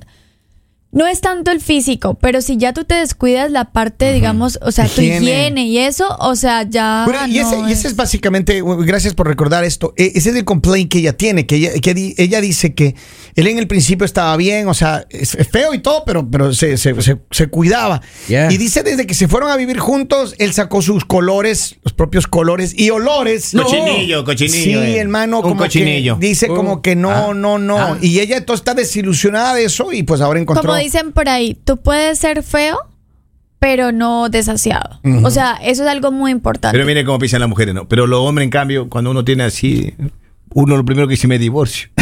No 0.93 1.07
es 1.07 1.21
tanto 1.21 1.49
el 1.49 1.59
físico, 1.59 2.13
pero 2.21 2.39
si 2.41 2.57
ya 2.57 2.71
tú 2.71 2.83
te 2.83 2.93
descuidas 2.93 3.49
la 3.49 3.71
parte, 3.71 4.13
digamos, 4.13 4.59
o 4.61 4.71
sea, 4.71 4.87
tu 4.87 5.01
Higiene. 5.01 5.65
y 5.65 5.79
eso, 5.79 6.05
o 6.19 6.35
sea, 6.35 6.69
ya. 6.69 7.03
Bueno, 7.05 7.25
y, 7.27 7.39
ese, 7.39 7.57
no 7.57 7.67
y 7.67 7.71
ese 7.71 7.87
es 7.87 7.95
básicamente, 7.95 8.61
gracias 8.85 9.15
por 9.15 9.27
recordar 9.27 9.63
esto, 9.63 9.95
e- 9.97 10.11
ese 10.13 10.29
es 10.29 10.35
el 10.35 10.45
complaint 10.45 10.91
que 10.91 10.99
ella 10.99 11.13
tiene, 11.17 11.47
que 11.47 11.55
ella, 11.55 11.71
que 11.81 12.13
ella 12.17 12.41
dice 12.41 12.75
que 12.75 12.95
él 13.35 13.47
en 13.47 13.57
el 13.57 13.67
principio 13.67 14.05
estaba 14.05 14.35
bien, 14.37 14.67
o 14.67 14.73
sea, 14.73 15.05
es 15.09 15.37
feo 15.51 15.73
y 15.73 15.79
todo, 15.79 16.03
pero, 16.05 16.29
pero 16.29 16.53
se, 16.53 16.77
se- 16.77 16.99
se- 17.01 17.17
se 17.31 17.47
cuidaba. 17.47 18.01
Y 18.27 18.57
dice 18.57 18.83
desde 18.83 19.07
que 19.07 19.13
se 19.13 19.27
fueron 19.27 19.49
a 19.51 19.57
vivir 19.57 19.79
juntos, 19.79 20.35
él 20.37 20.53
sacó 20.53 20.81
sus 20.81 21.05
colores, 21.05 21.75
los 21.83 21.93
propios 21.93 22.27
colores 22.27 22.73
y 22.77 22.89
olores. 22.89 23.53
No. 23.53 23.63
Cochinillo, 23.63 24.23
cochinillo. 24.23 24.53
Sí, 24.63 24.73
eh. 24.73 24.97
hermano, 24.99 25.37
Un 25.37 25.43
como 25.43 25.57
cochinillo. 25.63 26.19
que 26.19 26.27
dice 26.27 26.47
como 26.47 26.81
que 26.81 26.95
no, 26.95 27.09
Ah. 27.11 27.33
no, 27.33 27.57
no. 27.59 27.77
Ah. 27.77 27.97
Y 28.01 28.19
ella 28.19 28.37
entonces 28.37 28.61
está 28.61 28.73
desilusionada 28.73 29.55
de 29.55 29.65
eso 29.65 29.91
y 29.91 30.03
pues 30.03 30.21
ahora 30.21 30.39
encontró. 30.39 30.63
Como 30.63 30.75
dicen 30.77 31.11
por 31.11 31.29
ahí, 31.29 31.55
tú 31.63 31.77
puedes 31.77 32.19
ser 32.19 32.43
feo, 32.43 32.77
pero 33.59 33.91
no 33.93 34.27
desasiado. 34.29 34.99
O 35.23 35.29
sea, 35.29 35.57
eso 35.63 35.83
es 35.83 35.89
algo 35.89 36.11
muy 36.11 36.31
importante. 36.31 36.73
Pero 36.75 36.85
mire 36.85 37.05
cómo 37.05 37.17
piensan 37.19 37.39
las 37.39 37.49
mujeres, 37.49 37.73
¿no? 37.73 37.87
Pero 37.87 38.07
los 38.07 38.19
hombres, 38.19 38.43
en 38.45 38.49
cambio, 38.51 38.89
cuando 38.89 39.11
uno 39.11 39.23
tiene 39.23 39.43
así, 39.43 39.93
uno 40.53 40.77
lo 40.77 40.85
primero 40.85 41.07
que 41.07 41.11
dice, 41.13 41.27
me 41.27 41.37
divorcio. 41.39 41.89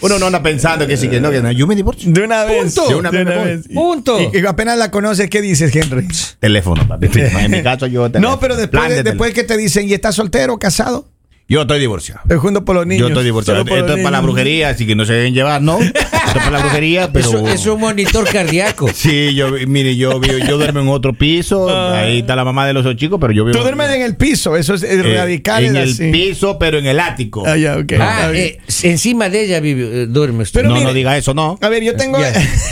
uno 0.00 0.18
no 0.18 0.26
anda 0.26 0.42
pensando 0.42 0.86
que 0.86 0.96
sí, 0.96 1.08
que 1.08 1.20
no, 1.20 1.30
que 1.30 1.40
no. 1.40 1.52
Yo 1.52 1.66
me 1.66 1.76
divorcio. 1.76 2.10
De 2.12 2.22
una 2.22 2.44
vez. 2.44 2.74
Punto. 2.74 2.88
De 2.88 2.94
una 2.96 3.10
vez 3.10 3.68
Punto. 3.72 4.18
Y, 4.20 4.38
y 4.38 4.46
apenas 4.46 4.76
la 4.78 4.90
conoces, 4.90 5.30
¿qué 5.30 5.40
dices, 5.40 5.74
Henry? 5.74 6.08
Teléfono, 6.40 6.86
papi. 6.88 7.08
En 7.14 7.50
mi 7.50 7.62
caso, 7.62 7.86
yo. 7.86 8.02
No, 8.02 8.10
teléfono. 8.10 8.40
pero 8.40 8.56
después, 8.56 8.88
de- 8.88 9.02
después 9.02 9.32
que 9.32 9.44
te 9.44 9.56
dicen, 9.56 9.88
¿y 9.88 9.94
estás 9.94 10.16
soltero 10.16 10.54
o 10.54 10.58
casado? 10.58 11.08
Yo 11.48 11.62
estoy 11.62 11.80
divorciado. 11.80 12.20
Estoy 12.22 12.38
junto 12.38 12.64
por 12.64 12.74
los 12.74 12.86
niños. 12.86 13.00
Yo 13.02 13.08
estoy 13.08 13.24
divorciado. 13.24 13.60
Esto 13.60 13.94
es 13.94 14.02
para 14.02 14.10
la 14.12 14.20
brujería, 14.20 14.70
así 14.70 14.86
que 14.86 14.94
no 14.96 15.04
se 15.04 15.12
deben 15.12 15.34
llevar, 15.34 15.60
¿no? 15.60 15.78
Para 16.34 16.50
la 16.50 16.58
brujería, 16.60 17.12
pero. 17.12 17.28
Eso 17.28 17.48
es 17.48 17.66
un 17.66 17.80
monitor 17.80 18.28
cardíaco. 18.30 18.88
Sí, 19.02 19.34
yo, 19.34 19.50
mire, 19.66 19.96
yo, 19.96 20.20
yo, 20.22 20.38
yo 20.38 20.56
duermo 20.58 20.80
en 20.80 20.88
otro 20.88 21.12
piso. 21.12 21.68
Ahí 21.94 22.20
está 22.20 22.36
la 22.36 22.44
mamá 22.44 22.66
de 22.66 22.72
los 22.72 22.84
dos 22.84 22.94
chicos, 22.96 23.18
pero 23.20 23.32
yo 23.32 23.44
vivo. 23.44 23.56
Tú 23.56 23.62
duermes 23.62 23.90
en 23.90 24.02
el 24.02 24.16
piso, 24.16 24.56
eso 24.56 24.74
es, 24.74 24.82
es 24.82 25.04
eh, 25.04 25.14
radical. 25.16 25.64
En 25.64 25.76
es 25.76 25.82
el 25.82 25.90
así. 25.92 26.10
piso, 26.12 26.58
pero 26.58 26.78
en 26.78 26.86
el 26.86 27.00
ático. 27.00 27.44
Ah, 27.46 27.56
ya, 27.56 27.76
ok. 27.78 27.92
Ah, 28.00 28.30
eh, 28.32 28.58
encima 28.82 29.28
de 29.28 29.44
ella 29.44 29.60
vive, 29.60 30.02
eh, 30.02 30.06
duerme 30.06 30.42
usted. 30.44 30.60
Pero 30.60 30.68
no, 30.68 30.74
mire- 30.76 30.86
no 30.86 30.92
diga 30.94 31.16
eso, 31.16 31.34
no. 31.34 31.58
A 31.60 31.68
ver, 31.68 31.82
yo 31.82 31.96
tengo, 31.96 32.18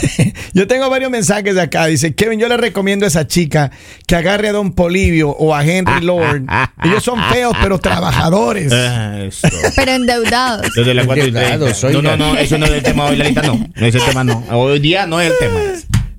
yo 0.53 0.67
tengo 0.67 0.89
varios 0.89 1.11
mensajes 1.11 1.55
de 1.55 1.61
acá. 1.61 1.85
Dice, 1.87 2.13
Kevin, 2.15 2.39
yo 2.39 2.47
le 2.47 2.57
recomiendo 2.57 3.05
a 3.05 3.07
esa 3.07 3.27
chica 3.27 3.71
que 4.07 4.15
agarre 4.15 4.49
a 4.49 4.51
Don 4.53 4.73
Polivio 4.73 5.29
o 5.31 5.53
a 5.55 5.65
Henry 5.65 6.01
Lord. 6.05 6.43
Ellos 6.83 7.03
son 7.03 7.19
feos, 7.31 7.55
pero 7.61 7.79
trabajadores. 7.79 8.71
Ah, 8.71 9.19
eso. 9.21 9.47
Pero 9.75 9.91
endeudados. 9.91 10.67
Desde 10.75 10.93
las 10.93 11.05
4 11.05 11.23
y 11.23 11.27
Endeudados, 11.27 11.79
30. 11.79 12.01
No, 12.01 12.17
no, 12.17 12.33
no, 12.33 12.37
eso 12.39 12.57
no 12.57 12.65
es 12.65 12.71
el 12.71 12.83
tema 12.83 13.05
hoy, 13.05 13.15
Lalita, 13.17 13.41
no. 13.43 13.50
No 13.53 13.85
es 13.85 13.95
el 13.95 14.03
tema, 14.03 14.23
no. 14.23 14.43
Hoy 14.51 14.79
día 14.79 15.05
no 15.05 15.19
es 15.19 15.31
el 15.31 15.37
tema. 15.39 15.59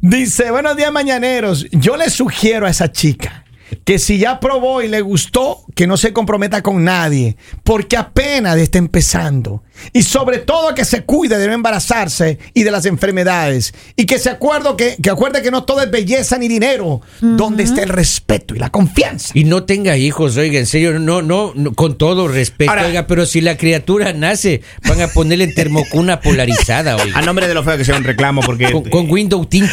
Dice, 0.00 0.50
buenos 0.50 0.76
días 0.76 0.92
mañaneros. 0.92 1.66
Yo 1.70 1.96
le 1.96 2.10
sugiero 2.10 2.66
a 2.66 2.70
esa 2.70 2.90
chica 2.90 3.41
que 3.84 3.98
si 3.98 4.18
ya 4.18 4.40
probó 4.40 4.82
y 4.82 4.88
le 4.88 5.00
gustó, 5.00 5.58
que 5.74 5.86
no 5.86 5.96
se 5.96 6.12
comprometa 6.12 6.62
con 6.62 6.84
nadie, 6.84 7.36
porque 7.64 7.96
apenas 7.96 8.56
está 8.58 8.78
empezando. 8.78 9.62
Y 9.92 10.02
sobre 10.02 10.38
todo 10.38 10.74
que 10.74 10.84
se 10.84 11.02
cuide 11.04 11.38
de 11.38 11.46
no 11.46 11.52
embarazarse 11.54 12.38
y 12.54 12.62
de 12.62 12.70
las 12.70 12.86
enfermedades. 12.86 13.74
Y 13.96 14.04
que 14.06 14.18
se 14.18 14.30
acuerde 14.30 14.70
que, 14.76 14.96
que 15.02 15.10
acuerde 15.10 15.42
que 15.42 15.50
no 15.50 15.64
todo 15.64 15.80
es 15.82 15.90
belleza 15.90 16.38
ni 16.38 16.46
dinero, 16.48 17.00
donde 17.20 17.62
está 17.64 17.82
el 17.82 17.88
respeto 17.88 18.54
y 18.54 18.58
la 18.58 18.70
confianza. 18.70 19.32
Y 19.34 19.44
no 19.44 19.64
tenga 19.64 19.96
hijos, 19.96 20.36
oiga, 20.36 20.58
en 20.58 20.66
serio, 20.66 20.98
no, 20.98 21.22
no, 21.22 21.52
no, 21.54 21.72
con 21.74 21.96
todo 21.98 22.28
respeto, 22.28 22.70
Ahora- 22.70 22.86
oiga, 22.86 23.06
pero 23.06 23.26
si 23.26 23.40
la 23.40 23.56
criatura 23.56 24.12
nace, 24.12 24.62
van 24.88 25.00
a 25.00 25.08
ponerle 25.08 25.44
en 25.44 25.54
termocuna 25.54 26.20
polarizada, 26.20 26.96
oiga. 26.96 27.18
A 27.18 27.22
nombre 27.22 27.48
de 27.48 27.54
lo 27.54 27.64
feo 27.64 27.76
que 27.76 27.84
sea 27.84 27.96
un 27.96 28.04
reclamo, 28.04 28.42
porque. 28.42 28.70
Con, 28.70 28.84
con 28.84 29.10
window 29.10 29.44
tint. 29.46 29.70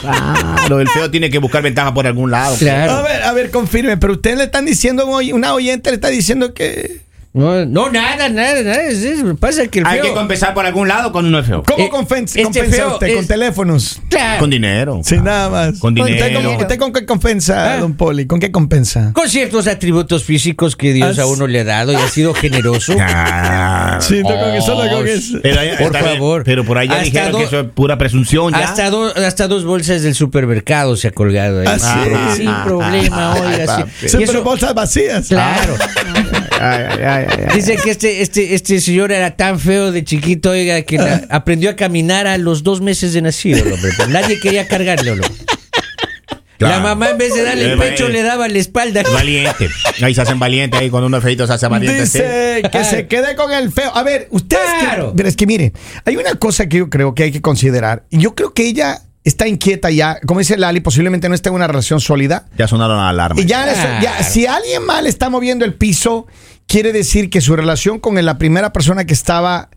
Claro, 0.00 0.80
el 0.80 0.88
feo 0.88 1.10
tiene 1.10 1.30
que 1.30 1.38
buscar 1.38 1.62
ventaja 1.62 1.94
por 1.94 2.06
algún 2.06 2.30
lado. 2.32 2.54
A 2.56 2.58
Claro. 2.58 3.02
ver, 3.04 3.22
a 3.22 3.32
ver, 3.32 3.50
confirme, 3.52 3.96
pero 3.96 4.14
usted 4.14 4.36
le 4.36 4.44
están 4.44 4.64
diciendo, 4.64 5.06
una 5.06 5.54
oyente 5.54 5.90
le 5.90 5.94
está 5.94 6.08
diciendo 6.08 6.52
que... 6.52 7.00
No, 7.34 7.64
no, 7.64 7.88
nada, 7.90 8.28
nada, 8.28 8.60
nada. 8.62 8.82
es- 8.82 8.98
es- 9.02 9.24
pasa 9.40 9.66
que 9.68 9.78
el 9.78 9.86
Hay 9.86 10.00
que 10.00 10.08
feo. 10.08 10.14
compensar 10.14 10.52
por 10.52 10.66
algún 10.66 10.86
lado 10.86 11.12
con 11.12 11.24
uno 11.24 11.38
es 11.38 11.46
feo. 11.46 11.62
¿Cómo 11.62 11.78
Eh, 11.78 11.84
este 11.86 12.42
compensa 12.42 12.76
feo 12.76 12.92
usted? 12.92 13.14
¿Con 13.14 13.22
es- 13.22 13.26
teléfonos? 13.26 14.00
Claro. 14.10 14.40
Con 14.40 14.50
dinero. 14.50 15.00
Sin 15.02 15.24
nada 15.24 15.48
más. 15.48 15.78
Con 15.78 15.98
¿Usted 15.98 16.12
dinero. 16.12 16.42
con, 16.42 16.56
usted 16.60 16.78
con 16.78 16.92
qué 16.92 17.06
compensa, 17.06 17.72
Ah. 17.72 17.76
don 17.78 17.94
Poli? 17.96 18.26
¿Con 18.26 18.38
qué 18.38 18.52
compensa? 18.52 19.12
Con 19.14 19.30
ciertos 19.30 19.66
atributos 19.66 20.24
físicos 20.24 20.76
que 20.76 20.92
Dios 20.92 21.18
Ah, 21.18 21.22
a 21.22 21.26
uno 21.26 21.46
le 21.46 21.60
ha 21.60 21.64
dado 21.64 21.92
y 21.94 21.96
ha 21.96 22.08
sido 22.08 22.34
generoso. 22.34 22.94
Ah. 23.00 23.71
Sí, 24.02 24.22
tú 24.22 24.28
con 24.28 24.50
eso, 24.54 24.66
solo 24.66 24.88
con 24.90 25.02
Oh, 25.02 25.06
eso. 25.06 25.38
Pero 25.42 25.60
Por 25.78 25.96
favor. 25.98 26.44
Pero 26.44 26.64
por 26.64 26.78
ahí 26.78 26.88
ya 26.88 26.94
Hasta 26.94 27.04
dijeron 27.04 27.32
do- 27.32 27.38
que 27.38 27.44
eso 27.44 27.60
es 27.60 27.66
pura 27.74 27.98
presunción 27.98 28.52
ya. 28.52 28.58
Hasta, 28.58 28.90
do- 28.90 29.14
hasta 29.16 29.48
dos 29.48 29.64
bolsas 29.64 30.02
del 30.02 30.14
supermercado 30.14 30.96
se 30.96 31.08
ha 31.08 31.12
colgado 31.12 31.60
ahí. 31.60 31.66
Ah, 31.68 31.78
sí. 32.34 32.36
Sin 32.42 32.54
problema, 32.64 33.34
oiga. 33.34 33.86
sí. 34.00 34.16
Eso- 34.22 34.42
bolsas 34.42 34.74
vacías. 34.74 35.28
claro. 35.28 35.74
Ay, 36.60 36.84
ay, 36.90 36.98
ay, 37.04 37.26
ay, 37.28 37.44
ay. 37.48 37.56
Dice 37.56 37.76
que 37.76 37.90
este, 37.90 38.22
este, 38.22 38.54
este 38.54 38.80
señor 38.80 39.10
era 39.10 39.32
tan 39.36 39.58
feo 39.58 39.90
de 39.90 40.04
chiquito, 40.04 40.50
oiga, 40.50 40.82
que 40.82 40.98
la- 40.98 41.22
aprendió 41.30 41.70
a 41.70 41.76
caminar 41.76 42.26
a 42.26 42.38
los 42.38 42.62
dos 42.62 42.80
meses 42.80 43.12
de 43.12 43.22
nacido, 43.22 43.64
el 43.64 43.72
hombre. 43.72 43.90
Pues 43.96 44.08
nadie 44.08 44.38
quería 44.40 44.66
cargarle, 44.68 45.10
hombre. 45.12 45.28
La 46.68 46.80
mamá 46.80 47.10
en 47.10 47.18
vez 47.18 47.34
de 47.34 47.42
darle 47.42 47.64
el 47.72 47.72
Eh, 47.72 47.76
pecho 47.82 48.08
le 48.08 48.22
daba 48.22 48.48
la 48.48 48.58
espalda. 48.58 49.02
Valiente. 49.12 49.68
Ahí 50.02 50.14
se 50.14 50.20
hacen 50.22 50.38
valientes, 50.38 50.78
ahí 50.80 50.90
cuando 50.90 51.06
uno 51.06 51.16
es 51.18 51.22
feito 51.22 51.46
se 51.46 51.52
hace 51.52 51.66
valiente. 51.68 52.06
sí. 52.06 52.18
Que 52.18 52.78
Ah. 52.78 52.84
se 52.84 53.06
quede 53.06 53.34
con 53.36 53.52
el 53.52 53.70
feo. 53.72 53.90
A 53.94 54.02
ver, 54.02 54.28
ustedes. 54.30 54.62
que- 54.80 54.84
Claro. 54.86 55.12
pero 55.16 55.28
es 55.28 55.36
que 55.36 55.46
mire, 55.46 55.72
hay 56.04 56.16
una 56.16 56.34
cosa 56.34 56.68
que 56.68 56.78
yo 56.78 56.90
creo 56.90 57.14
que 57.14 57.24
hay 57.24 57.32
que 57.32 57.40
considerar. 57.40 58.04
Y 58.10 58.18
Yo 58.18 58.34
creo 58.34 58.52
que 58.54 58.66
ella 58.66 59.00
está 59.24 59.46
inquieta 59.48 59.90
ya. 59.90 60.18
Como 60.26 60.40
dice 60.40 60.56
Lali, 60.56 60.80
posiblemente 60.80 61.28
no 61.28 61.34
esté 61.34 61.48
en 61.48 61.54
una 61.56 61.66
relación 61.66 62.00
sólida. 62.00 62.46
Ya 62.58 62.66
sonaron 62.68 62.96
las 62.98 63.10
alarmas. 63.10 63.42
Y 63.44 63.46
ya, 63.46 63.70
eso- 63.70 63.82
ya, 63.82 64.00
Claro. 64.16 64.24
si 64.28 64.46
alguien 64.46 64.84
mal 64.84 65.06
está 65.06 65.28
moviendo 65.30 65.64
el 65.64 65.74
piso, 65.74 66.26
quiere 66.66 66.92
decir 66.92 67.30
que 67.30 67.40
su 67.40 67.54
relación 67.56 67.98
con 68.00 68.22
la 68.24 68.38
primera 68.38 68.72
persona 68.72 69.04
que 69.04 69.12
estaba. 69.14 69.68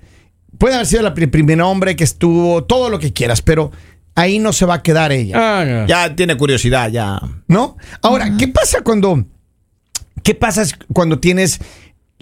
Puede 0.57 0.75
haber 0.75 0.87
sido 0.87 1.01
la 1.01 1.13
pri- 1.13 1.27
primer 1.27 1.61
hombre 1.61 1.95
que 1.97 2.03
estuvo, 2.05 2.63
todo 2.63 2.89
lo 2.89 2.97
que 2.99 3.11
quieras, 3.11 3.41
pero 3.41 3.71
ahí 4.15 4.39
no 4.39 4.53
se 4.53 4.65
va 4.65 4.75
a 4.75 4.83
quedar 4.83 5.11
ella. 5.11 5.35
Ah, 5.37 5.65
no. 5.65 5.87
Ya 5.87 6.15
tiene 6.15 6.35
curiosidad, 6.37 6.89
ya. 6.89 7.19
¿No? 7.47 7.77
Ahora, 8.01 8.35
¿qué 8.37 8.47
pasa 8.47 8.81
cuando. 8.81 9.25
¿Qué 10.23 10.33
pasa 10.33 10.63
cuando 10.91 11.19
tienes 11.19 11.59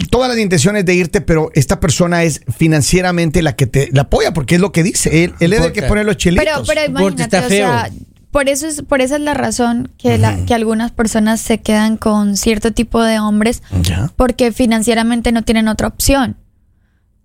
todas 0.10 0.28
las 0.30 0.38
intenciones 0.38 0.84
de 0.86 0.96
irte, 0.96 1.22
pero 1.22 1.52
esta 1.54 1.80
persona 1.80 2.24
es 2.24 2.42
financieramente 2.58 3.42
la 3.42 3.56
que 3.56 3.68
te 3.68 3.90
la 3.94 4.02
apoya? 4.04 4.34
Porque 4.34 4.56
es 4.56 4.62
lo 4.62 4.72
que 4.72 4.84
dice. 4.84 5.24
Él, 5.24 5.34
él 5.40 5.54
es 5.54 5.62
el 5.62 5.72
que 5.72 5.84
pone 5.84 6.04
los 6.04 6.18
chelitos. 6.18 6.46
Pero, 6.46 6.64
pero 6.66 6.86
imagínate, 6.86 7.24
está 7.24 7.46
o 7.46 7.50
sea, 7.50 7.90
por 8.32 8.50
eso 8.50 8.68
es, 8.68 8.82
por 8.82 9.00
esa 9.02 9.16
es 9.16 9.22
la 9.22 9.36
razón 9.36 9.92
que, 9.98 10.18
la, 10.18 10.44
que 10.46 10.56
algunas 10.56 10.92
personas 10.92 11.40
se 11.40 11.60
quedan 11.60 11.98
con 11.98 12.36
cierto 12.36 12.74
tipo 12.74 13.02
de 13.04 13.20
hombres 13.20 13.62
Ya. 13.84 14.12
porque 14.18 14.52
financieramente 14.52 15.32
no 15.32 15.44
tienen 15.44 15.68
otra 15.68 15.88
opción. 15.88 16.36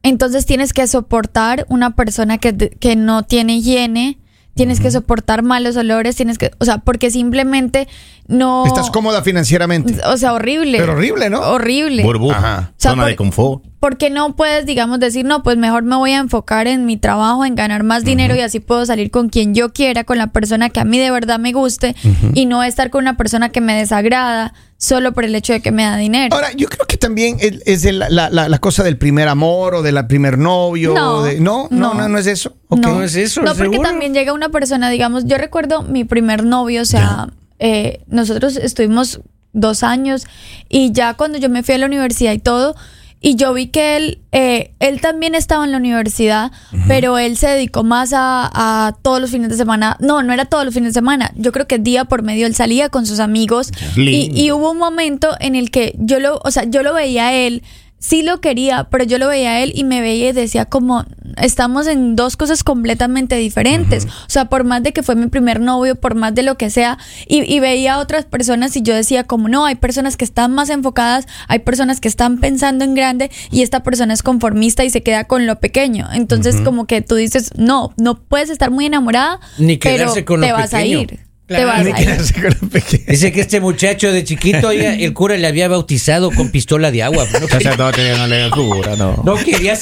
Entonces 0.02 0.44
tienes 0.46 0.72
que 0.74 0.86
soportar 0.86 1.64
una 1.70 1.96
persona 1.96 2.36
que, 2.38 2.54
que 2.54 2.94
no 2.94 3.22
tiene 3.24 3.56
higiene, 3.56 4.18
tienes 4.58 4.80
que 4.80 4.90
soportar 4.90 5.42
malos 5.42 5.76
olores, 5.76 6.16
tienes 6.16 6.36
que, 6.36 6.50
o 6.58 6.64
sea, 6.66 6.78
porque 6.78 7.10
simplemente 7.10 7.88
no... 8.26 8.66
Estás 8.66 8.90
cómoda 8.90 9.22
financieramente. 9.22 9.94
O 10.04 10.16
sea, 10.18 10.34
horrible. 10.34 10.76
Pero 10.78 10.92
horrible, 10.92 11.30
¿no? 11.30 11.40
Horrible. 11.40 12.02
Burbuja. 12.02 12.36
Ajá. 12.36 12.70
O 12.72 12.74
sea, 12.76 12.90
Zona 12.90 13.02
por- 13.04 13.10
de 13.10 13.16
confort. 13.16 13.64
Porque 13.80 14.10
no 14.10 14.34
puedes, 14.34 14.66
digamos, 14.66 14.98
decir, 14.98 15.24
no, 15.24 15.42
pues 15.44 15.56
mejor 15.56 15.84
me 15.84 15.94
voy 15.94 16.10
a 16.10 16.18
enfocar 16.18 16.66
en 16.66 16.84
mi 16.84 16.96
trabajo, 16.96 17.44
en 17.44 17.54
ganar 17.54 17.84
más 17.84 18.04
dinero 18.04 18.34
y 18.34 18.40
así 18.40 18.58
puedo 18.58 18.84
salir 18.84 19.12
con 19.12 19.28
quien 19.28 19.54
yo 19.54 19.72
quiera, 19.72 20.02
con 20.02 20.18
la 20.18 20.26
persona 20.26 20.68
que 20.68 20.80
a 20.80 20.84
mí 20.84 20.98
de 20.98 21.12
verdad 21.12 21.38
me 21.38 21.52
guste 21.52 21.94
y 22.34 22.46
no 22.46 22.64
estar 22.64 22.90
con 22.90 23.04
una 23.04 23.16
persona 23.16 23.50
que 23.50 23.60
me 23.60 23.74
desagrada 23.78 24.52
solo 24.80 25.12
por 25.12 25.24
el 25.24 25.34
hecho 25.34 25.52
de 25.52 25.60
que 25.60 25.72
me 25.72 25.82
da 25.82 25.96
dinero. 25.96 26.34
Ahora, 26.34 26.52
yo 26.52 26.68
creo 26.68 26.86
que 26.86 26.96
también 26.96 27.36
es, 27.40 27.84
la, 27.92 28.08
la- 28.08 28.48
la 28.48 28.58
cosa 28.60 28.82
del 28.84 28.96
primer 28.96 29.26
amor 29.28 29.74
o 29.74 29.82
del 29.82 30.06
primer 30.06 30.38
novio. 30.38 30.94
No, 30.94 31.22
de- 31.24 31.40
no, 31.40 31.66
no, 31.70 31.94
no, 31.94 31.94
no. 32.02 32.08
no 32.08 32.18
es 32.18 32.26
eso. 32.26 32.54
Ok. 32.68 32.80
No 32.80 33.02
es 33.02 33.16
eso, 33.16 33.42
No, 33.42 33.48
porque 33.54 33.64
¿seguro? 33.72 33.82
también 33.82 34.14
llega 34.14 34.32
una 34.32 34.48
persona, 34.50 34.88
digamos, 34.88 35.24
yo 35.26 35.36
recuerdo 35.36 35.82
mi 35.82 36.04
primer 36.04 36.44
novio, 36.44 36.82
o 36.82 36.84
sea, 36.86 37.28
eh, 37.58 38.00
nosotros 38.06 38.56
estuvimos 38.56 39.20
dos 39.52 39.82
años 39.82 40.26
y 40.68 40.92
ya 40.92 41.14
cuando 41.14 41.38
yo 41.38 41.48
me 41.48 41.62
fui 41.64 41.74
a 41.74 41.78
la 41.78 41.86
universidad 41.86 42.32
y 42.32 42.38
todo, 42.38 42.76
y 43.20 43.34
yo 43.34 43.52
vi 43.52 43.66
que 43.66 43.96
él, 43.96 44.18
eh, 44.32 44.72
él 44.78 45.00
también 45.00 45.34
estaba 45.34 45.64
en 45.64 45.72
la 45.72 45.78
universidad, 45.78 46.52
pero 46.86 47.18
él 47.18 47.36
se 47.36 47.48
dedicó 47.48 47.82
más 47.82 48.12
a, 48.12 48.48
a 48.86 48.92
todos 49.02 49.20
los 49.20 49.30
fines 49.30 49.48
de 49.48 49.56
semana. 49.56 49.96
No, 49.98 50.22
no 50.22 50.32
era 50.32 50.44
todos 50.44 50.64
los 50.64 50.72
fines 50.72 50.90
de 50.90 50.98
semana. 51.00 51.32
Yo 51.34 51.50
creo 51.50 51.66
que 51.66 51.78
día 51.78 52.04
por 52.04 52.22
medio 52.22 52.46
él 52.46 52.54
salía 52.54 52.88
con 52.88 53.06
sus 53.06 53.18
amigos. 53.18 53.72
Y, 53.96 54.30
y 54.34 54.52
hubo 54.52 54.70
un 54.70 54.78
momento 54.78 55.30
en 55.40 55.56
el 55.56 55.70
que 55.70 55.94
yo 55.98 56.20
lo, 56.20 56.40
o 56.44 56.50
sea, 56.50 56.64
yo 56.64 56.82
lo 56.82 56.94
veía 56.94 57.28
a 57.28 57.34
él, 57.34 57.62
sí 57.98 58.22
lo 58.22 58.40
quería, 58.40 58.84
pero 58.90 59.04
yo 59.04 59.18
lo 59.18 59.28
veía 59.28 59.50
a 59.52 59.60
él 59.60 59.72
y 59.74 59.84
me 59.84 60.00
veía 60.00 60.30
y 60.30 60.32
decía 60.32 60.64
como, 60.64 61.04
estamos 61.36 61.86
en 61.86 62.16
dos 62.16 62.36
cosas 62.36 62.64
completamente 62.64 63.36
diferentes. 63.36 64.06
O 64.06 64.28
sea, 64.28 64.46
por 64.46 64.64
más 64.64 64.82
de 64.82 64.92
que 64.92 65.02
fue 65.02 65.14
mi 65.14 65.26
primer 65.26 65.60
novio, 65.60 65.96
por 65.96 66.14
más 66.14 66.34
de 66.34 66.42
lo 66.42 66.56
que 66.56 66.70
sea, 66.70 66.98
y, 67.26 67.42
y 67.52 67.60
veía 67.60 67.94
a 67.94 67.98
otras 67.98 68.24
personas 68.24 68.76
y 68.76 68.82
yo 68.82 68.94
decía 68.94 69.24
como, 69.24 69.48
no, 69.48 69.64
hay 69.64 69.74
personas 69.74 70.16
que 70.16 70.24
están 70.24 70.54
más 70.54 70.70
enfocadas, 70.70 71.26
hay 71.48 71.60
personas 71.60 72.00
que 72.00 72.08
están 72.08 72.38
pensando 72.38 72.84
en 72.84 72.94
grande 72.94 73.30
y 73.50 73.62
esta 73.62 73.82
persona 73.82 74.14
es 74.14 74.22
conformista 74.22 74.84
y 74.84 74.90
se 74.90 75.02
queda 75.02 75.24
con 75.24 75.46
lo 75.46 75.58
pequeño. 75.60 76.08
Entonces 76.12 76.56
como 76.60 76.86
que 76.86 77.02
tú 77.02 77.16
dices, 77.16 77.50
no, 77.56 77.92
no 77.96 78.20
puedes 78.20 78.50
estar 78.50 78.70
muy 78.70 78.86
enamorada, 78.86 79.40
Ni 79.58 79.76
pero 79.76 79.96
quedarse 79.96 80.24
con 80.24 80.40
lo 80.40 80.46
te 80.46 80.52
vas 80.52 80.74
a 80.74 80.78
pequeño. 80.78 81.27
Te 81.48 81.64
vas 81.64 81.78
a 81.80 82.00
ir. 82.02 83.06
Dice 83.08 83.32
que 83.32 83.40
este 83.40 83.60
muchacho 83.60 84.12
de 84.12 84.22
chiquito, 84.22 84.70
el 84.70 85.12
cura 85.14 85.36
le 85.38 85.46
había 85.46 85.66
bautizado 85.66 86.30
con 86.30 86.50
pistola 86.50 86.90
de 86.90 87.02
agua. 87.02 87.24
No 87.24 87.46
quería, 87.46 87.70
Sacerdote 87.70 88.16
no 88.16 88.26
le 88.26 88.50
cura, 88.50 88.96
no. 88.96 89.22
no 89.24 89.34
quería 89.36 89.74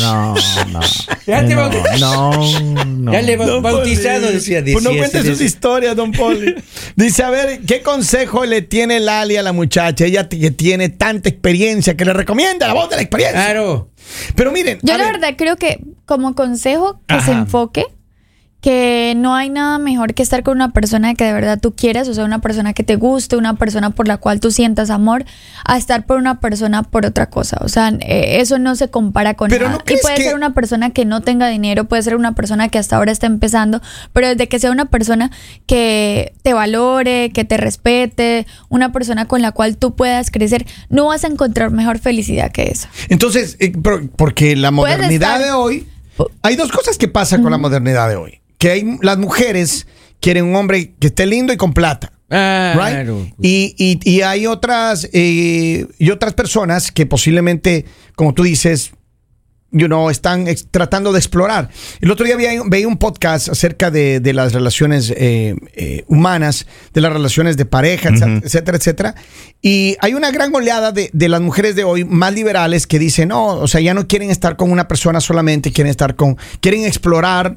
no, 0.00 0.34
no. 0.72 0.80
Ya 1.26 1.44
te 1.44 1.54
no, 1.54 1.60
bautizaste. 1.60 1.98
no, 1.98 2.84
no. 2.86 3.12
Ya 3.12 3.22
le 3.22 3.36
Don 3.36 3.60
bautizado, 3.60 4.20
Poli. 4.26 4.34
decía. 4.34 4.62
Pues 4.72 4.84
no 4.84 4.90
cuente 4.96 5.22
sus 5.24 5.40
historias, 5.40 5.96
don 5.96 6.12
Poli. 6.12 6.54
Dice, 6.94 7.24
a 7.24 7.30
ver, 7.30 7.60
¿qué 7.66 7.82
consejo 7.82 8.44
le 8.44 8.62
tiene 8.62 9.00
Lali 9.00 9.36
a 9.36 9.42
la 9.42 9.52
muchacha? 9.52 10.04
Ella 10.04 10.28
que 10.28 10.52
tiene 10.52 10.90
tanta 10.90 11.28
experiencia, 11.28 11.96
que 11.96 12.04
le 12.04 12.12
recomienda 12.12 12.68
la 12.68 12.74
voz 12.74 12.88
de 12.88 12.96
la 12.96 13.02
experiencia. 13.02 13.42
Claro. 13.42 13.90
Pero 14.36 14.52
miren, 14.52 14.78
Yo 14.82 14.96
la 14.96 15.04
ver, 15.04 15.14
verdad 15.14 15.34
creo 15.36 15.56
que 15.56 15.80
como 16.04 16.36
consejo 16.36 17.00
que 17.08 17.20
se 17.20 17.32
enfoque, 17.32 17.84
que 18.66 19.14
no 19.16 19.36
hay 19.36 19.48
nada 19.48 19.78
mejor 19.78 20.12
que 20.12 20.24
estar 20.24 20.42
con 20.42 20.56
una 20.56 20.72
persona 20.72 21.14
que 21.14 21.22
de 21.22 21.32
verdad 21.32 21.60
tú 21.62 21.76
quieras, 21.76 22.08
o 22.08 22.14
sea, 22.14 22.24
una 22.24 22.40
persona 22.40 22.72
que 22.72 22.82
te 22.82 22.96
guste, 22.96 23.36
una 23.36 23.54
persona 23.54 23.90
por 23.90 24.08
la 24.08 24.16
cual 24.16 24.40
tú 24.40 24.50
sientas 24.50 24.90
amor, 24.90 25.24
a 25.64 25.76
estar 25.78 26.04
por 26.04 26.16
una 26.18 26.40
persona 26.40 26.82
por 26.82 27.06
otra 27.06 27.30
cosa. 27.30 27.58
O 27.60 27.68
sea, 27.68 27.90
eh, 28.00 28.40
eso 28.40 28.58
no 28.58 28.74
se 28.74 28.88
compara 28.90 29.34
con 29.34 29.50
Pero 29.50 29.66
nada. 29.68 29.78
¿no 29.86 29.94
y 29.94 29.98
puede 30.02 30.16
que- 30.16 30.24
ser 30.24 30.34
una 30.34 30.52
persona 30.52 30.90
que 30.90 31.04
no 31.04 31.20
tenga 31.20 31.46
dinero, 31.46 31.84
puede 31.84 32.02
ser 32.02 32.16
una 32.16 32.32
persona 32.34 32.68
que 32.68 32.78
hasta 32.80 32.96
ahora 32.96 33.12
está 33.12 33.28
empezando, 33.28 33.80
pero 34.12 34.26
desde 34.30 34.48
que 34.48 34.58
sea 34.58 34.72
una 34.72 34.86
persona 34.86 35.30
que 35.66 36.34
te 36.42 36.52
valore, 36.52 37.30
que 37.30 37.44
te 37.44 37.58
respete, 37.58 38.48
una 38.68 38.90
persona 38.90 39.26
con 39.26 39.42
la 39.42 39.52
cual 39.52 39.76
tú 39.76 39.94
puedas 39.94 40.32
crecer, 40.32 40.66
no 40.88 41.06
vas 41.06 41.22
a 41.22 41.28
encontrar 41.28 41.70
mejor 41.70 42.00
felicidad 42.00 42.50
que 42.50 42.64
eso. 42.64 42.88
entonces, 43.10 43.56
eh, 43.60 43.72
pero- 43.80 44.08
porque 44.16 44.56
la 44.56 44.72
modernidad 44.72 45.36
estar- 45.36 45.44
de 45.44 45.52
hoy, 45.52 45.86
hay 46.42 46.56
dos 46.56 46.72
cosas 46.72 46.98
que 46.98 47.06
pasan 47.06 47.42
con 47.42 47.52
la 47.52 47.58
modernidad 47.58 48.08
de 48.08 48.16
hoy. 48.16 48.40
Que 48.58 48.70
hay, 48.70 48.98
las 49.02 49.18
mujeres 49.18 49.86
quieren 50.20 50.44
un 50.46 50.56
hombre 50.56 50.94
que 50.98 51.08
esté 51.08 51.26
lindo 51.26 51.52
y 51.52 51.56
con 51.56 51.72
plata. 51.72 52.12
right? 52.28 52.92
Claro. 52.94 53.26
Y, 53.40 53.74
y- 53.78 54.00
y 54.10 54.22
hay 54.22 54.46
otras 54.46 55.08
eh, 55.12 55.86
y 55.98 56.10
otras 56.10 56.34
personas 56.34 56.90
que 56.90 57.06
posiblemente, 57.06 57.84
como 58.16 58.34
tú 58.34 58.42
dices, 58.42 58.92
you 59.72 59.86
know, 59.86 60.08
están 60.10 60.48
ex- 60.48 60.66
tratando 60.70 61.12
de 61.12 61.18
explorar. 61.18 61.68
El 62.00 62.10
otro 62.10 62.24
día 62.24 62.34
veía, 62.36 62.62
veía 62.66 62.88
un 62.88 62.96
podcast 62.96 63.48
acerca 63.48 63.90
de, 63.90 64.20
de 64.20 64.32
las 64.32 64.52
relaciones 64.54 65.12
eh, 65.16 65.54
eh, 65.74 66.04
humanas, 66.08 66.66
de 66.94 67.00
las 67.00 67.12
relaciones 67.12 67.56
de 67.56 67.64
pareja, 67.66 68.08
etcétera, 68.08 68.40
etcétera, 68.42 68.76
etcétera. 68.78 69.14
Y 69.62 69.96
hay 70.00 70.14
una 70.14 70.30
gran 70.30 70.54
oleada 70.54 70.92
de, 70.92 71.10
de 71.12 71.28
las 71.28 71.40
mujeres 71.42 71.76
de 71.76 71.84
hoy 71.84 72.04
más 72.04 72.32
liberales 72.32 72.86
que 72.86 72.98
dicen, 72.98 73.28
no, 73.28 73.46
o 73.48 73.68
sea, 73.68 73.80
ya 73.80 73.92
no 73.92 74.06
quieren 74.08 74.30
estar 74.30 74.56
con 74.56 74.70
una 74.72 74.88
persona 74.88 75.20
solamente, 75.20 75.72
quieren 75.72 75.90
estar 75.90 76.16
con, 76.16 76.38
quieren 76.60 76.84
explorar 76.84 77.56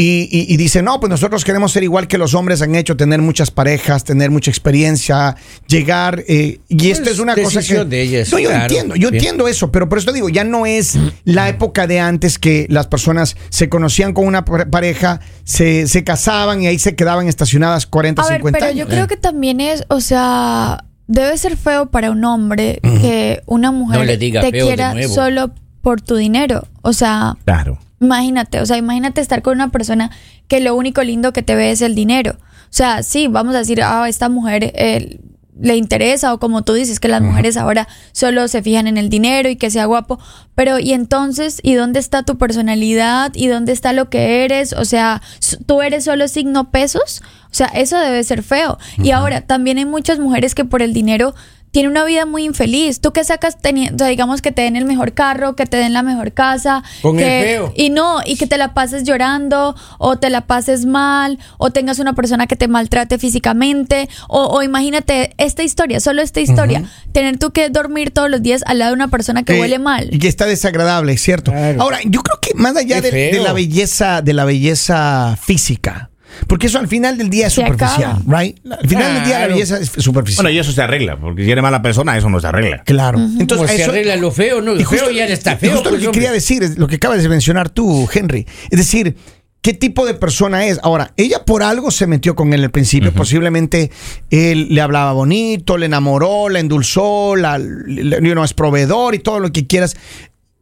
y, 0.00 0.28
y- 0.30 0.54
y 0.54 0.56
dicen, 0.56 0.84
no, 0.84 1.00
pues 1.00 1.10
nosotros 1.10 1.44
queremos 1.44 1.72
ser 1.72 1.82
igual 1.82 2.06
que 2.06 2.18
los 2.18 2.32
hombres 2.34 2.62
han 2.62 2.76
hecho, 2.76 2.96
tener 2.96 3.20
muchas 3.20 3.50
parejas, 3.50 4.04
tener 4.04 4.30
mucha 4.30 4.48
experiencia, 4.52 5.34
llegar, 5.66 6.22
eh, 6.28 6.60
y 6.68 6.90
esto 6.92 7.02
Pues, 7.02 7.14
es 7.14 7.20
una 7.20 7.34
cosa 7.34 7.48
que... 7.50 7.56
decisión 7.56 7.90
de 7.90 8.02
ellas, 8.02 8.30
no, 8.30 8.38
yo 8.38 8.48
claro. 8.50 8.62
entiendo, 8.62 8.94
yo 8.94 9.10
Bien. 9.10 9.14
entiendo 9.22 9.48
eso, 9.48 9.72
pero 9.72 9.88
por 9.88 9.98
eso 9.98 10.06
te 10.08 10.12
digo, 10.14 10.28
ya 10.28 10.44
no 10.44 10.66
es 10.66 10.96
la 11.24 11.48
época 11.48 11.88
de 11.88 11.98
antes 11.98 12.38
que 12.38 12.66
las 12.70 12.86
personas 12.86 13.36
se 13.48 13.68
conocían 13.68 14.12
con 14.12 14.26
una 14.28 14.44
pare- 14.44 14.66
pareja, 14.66 15.18
se, 15.42 15.88
se 15.88 16.04
casaban 16.04 16.62
y 16.62 16.68
ahí 16.68 16.78
se 16.78 16.94
quedaban 16.94 17.26
estacionadas 17.26 17.86
40, 17.86 18.22
A 18.22 18.28
ver, 18.28 18.36
50 18.38 18.56
pero 18.58 18.70
años. 18.70 18.78
yo 18.78 18.88
creo 18.88 19.08
que 19.08 19.16
también 19.16 19.60
es, 19.60 19.82
o 19.88 20.00
sea, 20.00 20.84
debe 21.08 21.36
ser 21.38 21.56
feo 21.56 21.86
para 21.90 22.12
un 22.12 22.24
hombre 22.24 22.78
que 22.82 23.42
una 23.46 23.72
mujer 23.72 23.98
No 23.98 24.04
le 24.04 24.16
diga 24.16 24.42
te 24.42 24.52
quiera 24.52 24.94
solo 25.08 25.50
por 25.82 26.00
tu 26.00 26.14
dinero. 26.14 26.68
O 26.82 26.92
sea, 26.92 27.36
Claro. 27.44 27.80
Imagínate, 28.00 28.60
o 28.60 28.66
sea, 28.66 28.76
imagínate 28.76 29.20
estar 29.20 29.42
con 29.42 29.54
una 29.54 29.70
persona 29.70 30.10
que 30.46 30.60
lo 30.60 30.74
único 30.74 31.02
lindo 31.02 31.32
que 31.32 31.42
te 31.42 31.54
ve 31.54 31.70
es 31.70 31.82
el 31.82 31.94
dinero. 31.94 32.36
O 32.40 32.70
sea, 32.70 33.02
sí, 33.02 33.28
vamos 33.28 33.54
a 33.54 33.58
decir, 33.58 33.82
ah, 33.82 34.08
esta 34.08 34.28
mujer 34.28 34.72
eh, 34.74 35.20
le 35.60 35.76
interesa 35.76 36.32
o 36.32 36.38
como 36.38 36.62
tú 36.62 36.74
dices 36.74 37.00
que 37.00 37.08
las 37.08 37.22
mujeres 37.22 37.56
ahora 37.56 37.88
solo 38.12 38.46
se 38.48 38.62
fijan 38.62 38.86
en 38.86 38.96
el 38.96 39.08
dinero 39.08 39.48
y 39.48 39.56
que 39.56 39.70
sea 39.70 39.86
guapo, 39.86 40.18
pero 40.54 40.78
y 40.78 40.92
entonces, 40.92 41.60
¿y 41.62 41.74
dónde 41.74 41.98
está 41.98 42.22
tu 42.22 42.38
personalidad? 42.38 43.32
¿Y 43.34 43.48
dónde 43.48 43.72
está 43.72 43.92
lo 43.92 44.08
que 44.08 44.44
eres? 44.44 44.72
O 44.72 44.84
sea, 44.84 45.22
tú 45.66 45.82
eres 45.82 46.04
solo 46.04 46.28
signo 46.28 46.70
pesos, 46.70 47.22
o 47.50 47.54
sea, 47.54 47.66
eso 47.68 47.98
debe 47.98 48.22
ser 48.22 48.42
feo. 48.42 48.78
Y 48.98 49.10
ahora 49.10 49.40
también 49.40 49.78
hay 49.78 49.84
muchas 49.84 50.18
mujeres 50.18 50.54
que 50.54 50.64
por 50.64 50.82
el 50.82 50.92
dinero 50.92 51.34
tienen 51.70 51.90
una 51.92 52.04
vida 52.04 52.24
muy 52.26 52.44
infeliz. 52.44 53.00
¿Tú 53.00 53.12
qué 53.12 53.24
sacas 53.24 53.58
teniendo, 53.60 53.96
o 53.96 53.98
sea, 53.98 54.08
digamos 54.08 54.42
que 54.42 54.52
te 54.52 54.62
den 54.62 54.76
el 54.76 54.84
mejor 54.84 55.12
carro, 55.12 55.54
que 55.56 55.66
te 55.66 55.76
den 55.76 55.92
la 55.92 56.02
mejor 56.02 56.32
casa, 56.32 56.82
Con 57.02 57.18
el 57.18 57.24
que- 57.24 57.42
feo. 57.44 57.72
y 57.76 57.90
no, 57.90 58.18
y 58.24 58.36
que 58.36 58.46
te 58.46 58.56
la 58.58 58.74
pases 58.74 59.04
llorando, 59.04 59.74
o 59.98 60.18
te 60.18 60.30
la 60.30 60.42
pases 60.46 60.86
mal, 60.86 61.38
o 61.58 61.70
tengas 61.70 61.98
una 61.98 62.14
persona 62.14 62.46
que 62.46 62.56
te 62.56 62.68
maltrate 62.68 63.18
físicamente, 63.18 64.08
o, 64.28 64.44
o 64.46 64.62
imagínate 64.62 65.34
esta 65.38 65.62
historia, 65.62 66.00
solo 66.00 66.22
esta 66.22 66.40
historia, 66.40 66.84
tener 67.12 67.38
tú 67.38 67.50
que 67.50 67.68
dormir 67.70 68.10
todos 68.10 68.30
los 68.30 68.42
días 68.42 68.62
al 68.66 68.78
lado 68.78 68.90
de 68.92 68.94
una 68.94 69.08
persona 69.08 69.42
que 69.42 69.56
Eh, 69.56 69.60
huele 69.60 69.78
mal. 69.78 70.08
Y 70.12 70.18
que 70.18 70.28
está 70.28 70.46
desagradable, 70.46 71.12
es 71.12 71.22
cierto. 71.22 71.50
Claro. 71.52 71.82
Ahora, 71.82 71.98
yo 72.04 72.22
creo 72.22 72.38
que 72.40 72.54
más 72.54 72.76
allá 72.76 73.00
de, 73.00 73.40
la 73.42 73.52
belleza, 73.52 74.22
de 74.22 74.32
la 74.32 74.44
belleza 74.44 75.36
física, 75.40 76.10
Porque 76.46 76.66
eso 76.68 76.78
al 76.78 76.88
final 76.88 77.18
del 77.18 77.30
día 77.30 77.48
es 77.48 77.52
Se 77.54 77.60
superficial, 77.62 78.12
acaba. 78.20 78.40
right? 78.40 78.58
Al 78.70 78.88
final 78.88 79.14
del 79.14 79.24
día 79.24 79.38
la 79.40 79.46
belleza 79.48 79.78
es 79.78 79.88
superficial. 79.90 80.44
Bueno, 80.44 80.50
y 80.56 80.58
eso 80.58 80.72
se 80.72 80.82
arregla, 80.82 81.18
porque 81.18 81.44
si 81.44 81.50
eres 81.50 81.62
mala 81.62 81.82
persona, 81.82 82.16
eso 82.16 82.28
no 82.30 82.40
se 82.40 82.46
arregla. 82.46 82.82
claro. 82.84 83.18
Entonces, 83.40 83.70
se 83.70 83.82
eso- 83.82 83.90
arregla 83.90 84.16
lo 84.16 84.30
feo, 84.30 84.60
¿no? 84.60 84.74
y 84.74 84.78
Lo 84.80 84.84
justo- 84.84 85.04
feo 85.06 85.14
ya 85.14 85.26
está 85.26 85.56
feo. 85.56 85.72
justo 85.72 85.90
pues, 85.90 85.94
lo 85.94 86.00
que 86.00 86.06
hombre. 86.08 86.20
quería 86.20 86.32
decir 86.32 86.62
es 86.62 86.78
lo 86.78 86.86
que 86.86 86.96
acabas 86.96 87.22
de 87.22 87.28
mencionar 87.28 87.70
tú, 87.70 88.08
Henry. 88.12 88.46
Es 88.70 88.78
decir, 88.78 89.16
¿qué 89.62 89.74
tipo 89.74 90.06
de 90.06 90.14
persona 90.14 90.66
es? 90.66 90.78
Ahora, 90.82 91.12
ella 91.16 91.44
por 91.44 91.62
algo 91.62 91.90
se 91.90 92.06
metió 92.06 92.34
con 92.34 92.52
él 92.54 92.62
al 92.64 92.70
principio. 92.70 93.12
Posiblemente 93.12 93.90
él 94.30 94.68
le 94.70 94.80
hablaba 94.80 95.12
bonito, 95.12 95.76
le 95.76 95.86
enamoró, 95.86 96.48
la 96.48 96.60
endulzó, 96.60 97.34
la, 97.36 97.58
le- 97.58 98.16
you 98.22 98.32
know, 98.32 98.44
es 98.44 98.54
proveedor 98.54 99.14
y 99.14 99.18
todo 99.18 99.40
lo 99.40 99.50
que 99.52 99.66
quieras. 99.66 99.96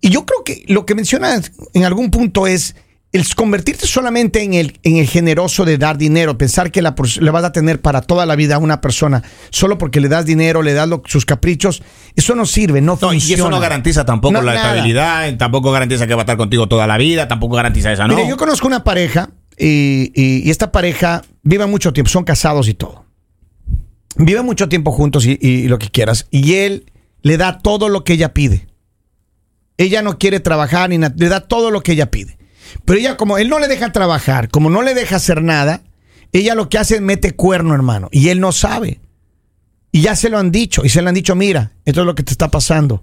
Y 0.00 0.11
yo 0.11 0.25
creo 0.25 0.45
que 0.45 0.64
lo 0.68 0.87
que 0.87 0.95
mencionas 0.95 1.52
en 1.75 1.85
algún 1.85 2.11
punto 2.11 2.47
es 2.47 2.76
el 3.16 3.35
convertirte 3.35 3.87
solamente 3.87 4.42
en 4.42 4.54
el, 4.54 4.78
en 4.82 4.96
el 4.96 5.08
generoso 5.08 5.64
de 5.64 5.76
dar 5.78 5.99
dinero, 5.99 6.38
pensar 6.38 6.70
que 6.70 6.80
la, 6.82 6.94
le 7.20 7.30
vas 7.30 7.42
a 7.44 7.52
tener 7.52 7.80
para 7.80 8.00
toda 8.02 8.25
la 8.26 8.37
vida 8.37 8.54
a 8.54 8.58
una 8.58 8.80
persona 8.80 9.23
solo 9.50 9.76
porque 9.78 10.00
le 10.00 10.08
das 10.08 10.25
dinero, 10.26 10.62
le 10.62 10.73
das 10.75 10.88
lo- 10.88 11.02
sus 11.06 11.25
caprichos, 11.26 11.82
eso 12.14 12.35
no 12.35 12.46
sirve, 12.46 12.80
no, 12.80 12.99
No, 13.00 13.12
y 13.12 13.18
eso 13.18 13.50
no 13.50 13.58
garantiza 13.61 14.04
tampoco 14.04 14.32
No, 14.32 14.42
la 14.42 14.54
nada. 14.54 14.68
estabilidad, 14.70 15.37
tampoco 15.37 15.73
garantiza 15.73 16.06
que 16.06 16.14
va 16.14 16.20
a 16.20 16.25
estar 16.25 16.37
contigo 16.37 16.68
toda 16.68 16.87
la 16.87 16.96
vida, 16.99 17.26
tampoco 17.26 17.56
garantiza 17.56 17.92
esa, 17.92 18.06
¿no? 18.06 18.14
Mire, 18.14 18.28
yo 18.28 18.37
conozco 18.37 18.66
una 18.66 18.85
pareja 18.85 19.30
y, 19.58 20.12
y- 20.14 20.42
y 20.46 20.50
esta 20.50 20.70
pareja 20.70 21.23
vive 21.42 21.66
mucho 21.66 21.92
tiempo, 21.92 22.11
son 22.11 22.25
casados 22.25 22.68
y 22.68 22.75
todo. 22.75 23.04
Viven 24.16 24.44
mucho 24.46 24.68
tiempo 24.68 24.92
juntos 24.92 25.26
y, 25.26 25.38
y 25.40 25.68
lo 25.68 25.78
que 25.78 25.88
quieras. 25.90 26.26
Y 26.30 26.54
él 26.54 26.90
le 27.23 27.37
da 27.37 27.58
todo 27.58 27.88
lo 27.88 28.02
que 28.04 28.14
ella 28.14 28.32
pide. 28.32 28.66
Ella 29.78 30.00
no 30.00 30.18
quiere 30.18 30.40
trabajar 30.40 30.88
ni 30.88 30.96
nada, 30.99 31.14
le 31.18 31.28
da 31.28 31.40
todo 31.40 31.70
lo 31.70 31.82
que 31.82 31.92
ella 31.92 32.11
pide. 32.11 32.38
Pero 32.85 32.99
ella, 32.99 33.16
como 33.16 33.38
él 33.38 33.49
no 33.49 33.58
le 33.58 33.68
deja 33.68 33.92
trabajar, 33.92 34.49
como 34.49 34.70
no 34.70 34.82
le 34.82 34.94
deja 34.94 35.16
hacer 35.16 35.42
nada, 35.42 35.82
ella 36.32 36.54
lo 36.54 36.68
que 36.68 36.78
hace 36.78 36.96
es 36.96 37.00
mete 37.00 37.32
cuerno, 37.32 37.75
hermano. 37.75 38.08
Y 38.12 38.28
él 38.28 38.40
no 38.40 38.52
sabe. 38.52 39.00
Y 39.92 40.02
ya 40.02 40.14
se 40.16 40.28
lo 40.28 40.38
han 40.38 40.52
dicho. 40.52 40.85
Y 40.85 40.88
se 40.88 41.00
le 41.00 41.08
han 41.08 41.14
dicho, 41.14 41.35
mira, 41.35 41.73
esto 41.85 42.00
es 42.00 42.06
lo 42.06 42.14
que 42.14 42.23
te 42.23 42.32
está 42.32 42.50
pasando. 42.50 43.02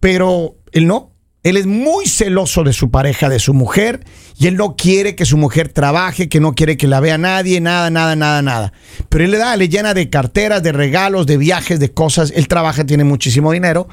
Pero 0.00 0.56
él 0.72 0.86
no. 0.86 1.10
Él 1.42 1.56
es 1.56 1.66
muy 1.66 2.06
celoso 2.06 2.62
de 2.62 2.72
su 2.72 2.90
pareja, 2.90 3.28
de 3.28 3.40
su 3.40 3.52
mujer. 3.52 4.04
Y 4.38 4.46
él 4.46 4.56
no 4.56 4.76
quiere 4.76 5.16
que 5.16 5.26
su 5.26 5.36
mujer 5.36 5.68
trabaje, 5.68 6.28
que 6.28 6.40
no 6.40 6.54
quiere 6.54 6.76
que 6.76 6.86
la 6.86 7.00
vea 7.00 7.18
nadie, 7.18 7.60
nada, 7.60 7.90
nada, 7.90 8.16
nada, 8.16 8.42
nada. 8.42 8.72
Pero 9.08 9.24
él 9.24 9.32
le 9.32 9.38
da, 9.38 9.56
le 9.56 9.68
llena 9.68 9.92
de 9.92 10.08
carteras, 10.08 10.62
de 10.62 10.72
regalos, 10.72 11.26
de 11.26 11.36
viajes, 11.36 11.80
de 11.80 11.92
cosas. 11.92 12.32
Él 12.34 12.48
trabaja, 12.48 12.84
tiene 12.84 13.04
muchísimo 13.04 13.52
dinero. 13.52 13.88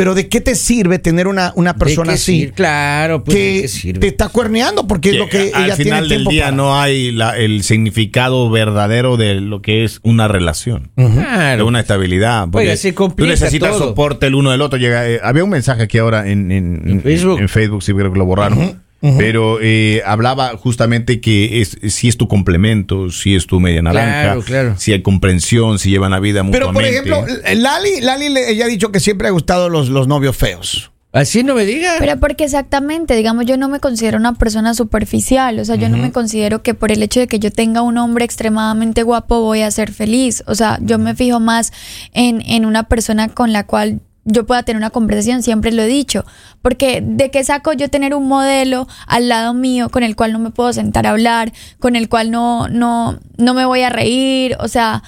Pero 0.00 0.14
¿de 0.14 0.28
qué 0.30 0.40
te 0.40 0.54
sirve 0.54 0.98
tener 0.98 1.26
una, 1.26 1.52
una 1.56 1.74
¿De 1.74 1.78
persona 1.78 2.12
qué 2.12 2.14
así? 2.14 2.40
sir- 2.40 2.52
Claro, 2.54 3.22
pues 3.22 3.36
¿de 3.36 3.42
que 3.56 3.60
qué 3.60 3.68
sirve? 3.68 4.00
te 4.00 4.06
está 4.06 4.30
cuerneando 4.30 4.86
porque 4.86 5.10
es 5.10 5.16
lo 5.16 5.28
que 5.28 5.50
al 5.52 5.66
ella 5.66 5.76
final 5.76 6.08
tiene 6.08 6.14
del 6.24 6.24
día 6.24 6.44
para. 6.44 6.56
no 6.56 6.80
hay 6.80 7.12
la- 7.12 7.36
el 7.36 7.62
significado 7.62 8.48
verdadero 8.48 9.18
de 9.18 9.34
lo 9.42 9.60
que 9.60 9.84
es 9.84 10.00
una 10.02 10.26
relación. 10.26 10.90
Claro. 10.96 11.58
De 11.58 11.62
una 11.68 11.80
estabilidad. 11.80 12.48
porque 12.50 12.68
Oiga, 12.68 12.76
se 12.78 12.92
tú 12.94 13.12
necesitas 13.26 13.72
todo. 13.72 13.88
soporte 13.88 14.26
el 14.26 14.36
uno 14.36 14.50
del 14.52 14.62
otro. 14.62 14.78
Llega, 14.78 15.06
eh, 15.06 15.20
había 15.22 15.44
un 15.44 15.50
mensaje 15.50 15.82
aquí 15.82 15.98
ahora 15.98 16.26
en, 16.30 16.50
en- 16.50 16.82
En 16.88 17.02
Facebook. 17.02 17.38
en 17.38 17.48
Facebook, 17.50 17.82
sí 17.82 17.92
creo 17.92 18.10
que 18.10 18.18
lo 18.18 18.24
borraron. 18.24 18.80
Pero 19.00 19.58
eh, 19.62 20.02
hablaba 20.04 20.56
justamente 20.58 21.20
que 21.22 21.62
es, 21.62 21.78
si 21.88 22.08
es 22.08 22.16
tu 22.18 22.28
complemento, 22.28 23.10
si 23.10 23.34
es 23.34 23.46
tu 23.46 23.58
media 23.58 23.80
naranja, 23.80 24.22
Claro, 24.22 24.42
claro. 24.42 24.74
si 24.78 24.92
hay 24.92 25.00
comprensión, 25.02 25.78
si 25.78 25.88
llevan 25.90 26.10
la 26.10 26.20
vida 26.20 26.42
Pero 26.50 26.66
por 26.66 26.74
mutuamente. 26.74 27.08
ejemplo, 27.10 27.26
Lali, 27.54 28.00
Lali 28.02 28.28
le- 28.28 28.50
ella 28.50 28.66
ha 28.66 28.68
dicho 28.68 28.92
que 28.92 29.00
siempre 29.00 29.28
ha 29.28 29.30
gustado 29.30 29.68
los, 29.70 29.88
los 29.88 30.06
novios 30.06 30.36
feos. 30.36 30.90
Así 31.12 31.42
no 31.42 31.54
me 31.56 31.64
diga. 31.64 31.94
Pero 31.98 32.20
porque 32.20 32.44
exactamente, 32.44 33.16
digamos, 33.16 33.44
yo 33.46 33.56
no 33.56 33.68
me 33.68 33.80
considero 33.80 34.16
una 34.18 34.34
persona 34.34 34.74
superficial, 34.74 35.58
o 35.58 35.64
sea, 35.64 35.74
yo 35.74 35.88
no 35.88 35.96
me 35.96 36.12
considero 36.12 36.62
que 36.62 36.74
por 36.74 36.92
el 36.92 37.02
hecho 37.02 37.18
de 37.18 37.26
que 37.26 37.40
yo 37.40 37.50
tenga 37.50 37.82
un 37.82 37.98
hombre 37.98 38.24
extremadamente 38.24 39.02
guapo 39.02 39.40
voy 39.40 39.62
a 39.62 39.70
ser 39.72 39.90
feliz, 39.92 40.44
o 40.46 40.54
sea, 40.54 40.78
yo 40.82 40.98
me 41.00 41.16
fijo 41.16 41.40
más 41.40 41.72
en, 42.12 42.42
en 42.46 42.64
una 42.64 42.84
persona 42.84 43.28
con 43.28 43.52
la 43.52 43.66
cual 43.66 44.00
yo 44.24 44.46
pueda 44.46 44.62
tener 44.62 44.76
una 44.76 44.90
conversación, 44.90 45.42
siempre 45.42 45.72
lo 45.72 45.82
he 45.82 45.86
dicho, 45.88 46.24
porque 46.62 47.02
de 47.04 47.30
qué 47.30 47.44
saco 47.44 47.72
yo 47.72 47.88
tener 47.88 48.14
un 48.14 48.28
modelo 48.28 48.86
al 49.06 49.28
lado 49.28 49.54
mío 49.54 49.88
con 49.88 50.02
el 50.02 50.16
cual 50.16 50.32
no 50.32 50.38
me 50.38 50.50
puedo 50.50 50.72
sentar 50.72 51.06
a 51.06 51.10
hablar, 51.10 51.52
con 51.78 51.96
el 51.96 52.08
cual 52.08 52.30
no, 52.30 52.68
no, 52.68 53.18
no 53.36 53.54
me 53.54 53.64
voy 53.64 53.82
a 53.82 53.90
reír, 53.90 54.56
o 54.60 54.68
sea, 54.68 55.02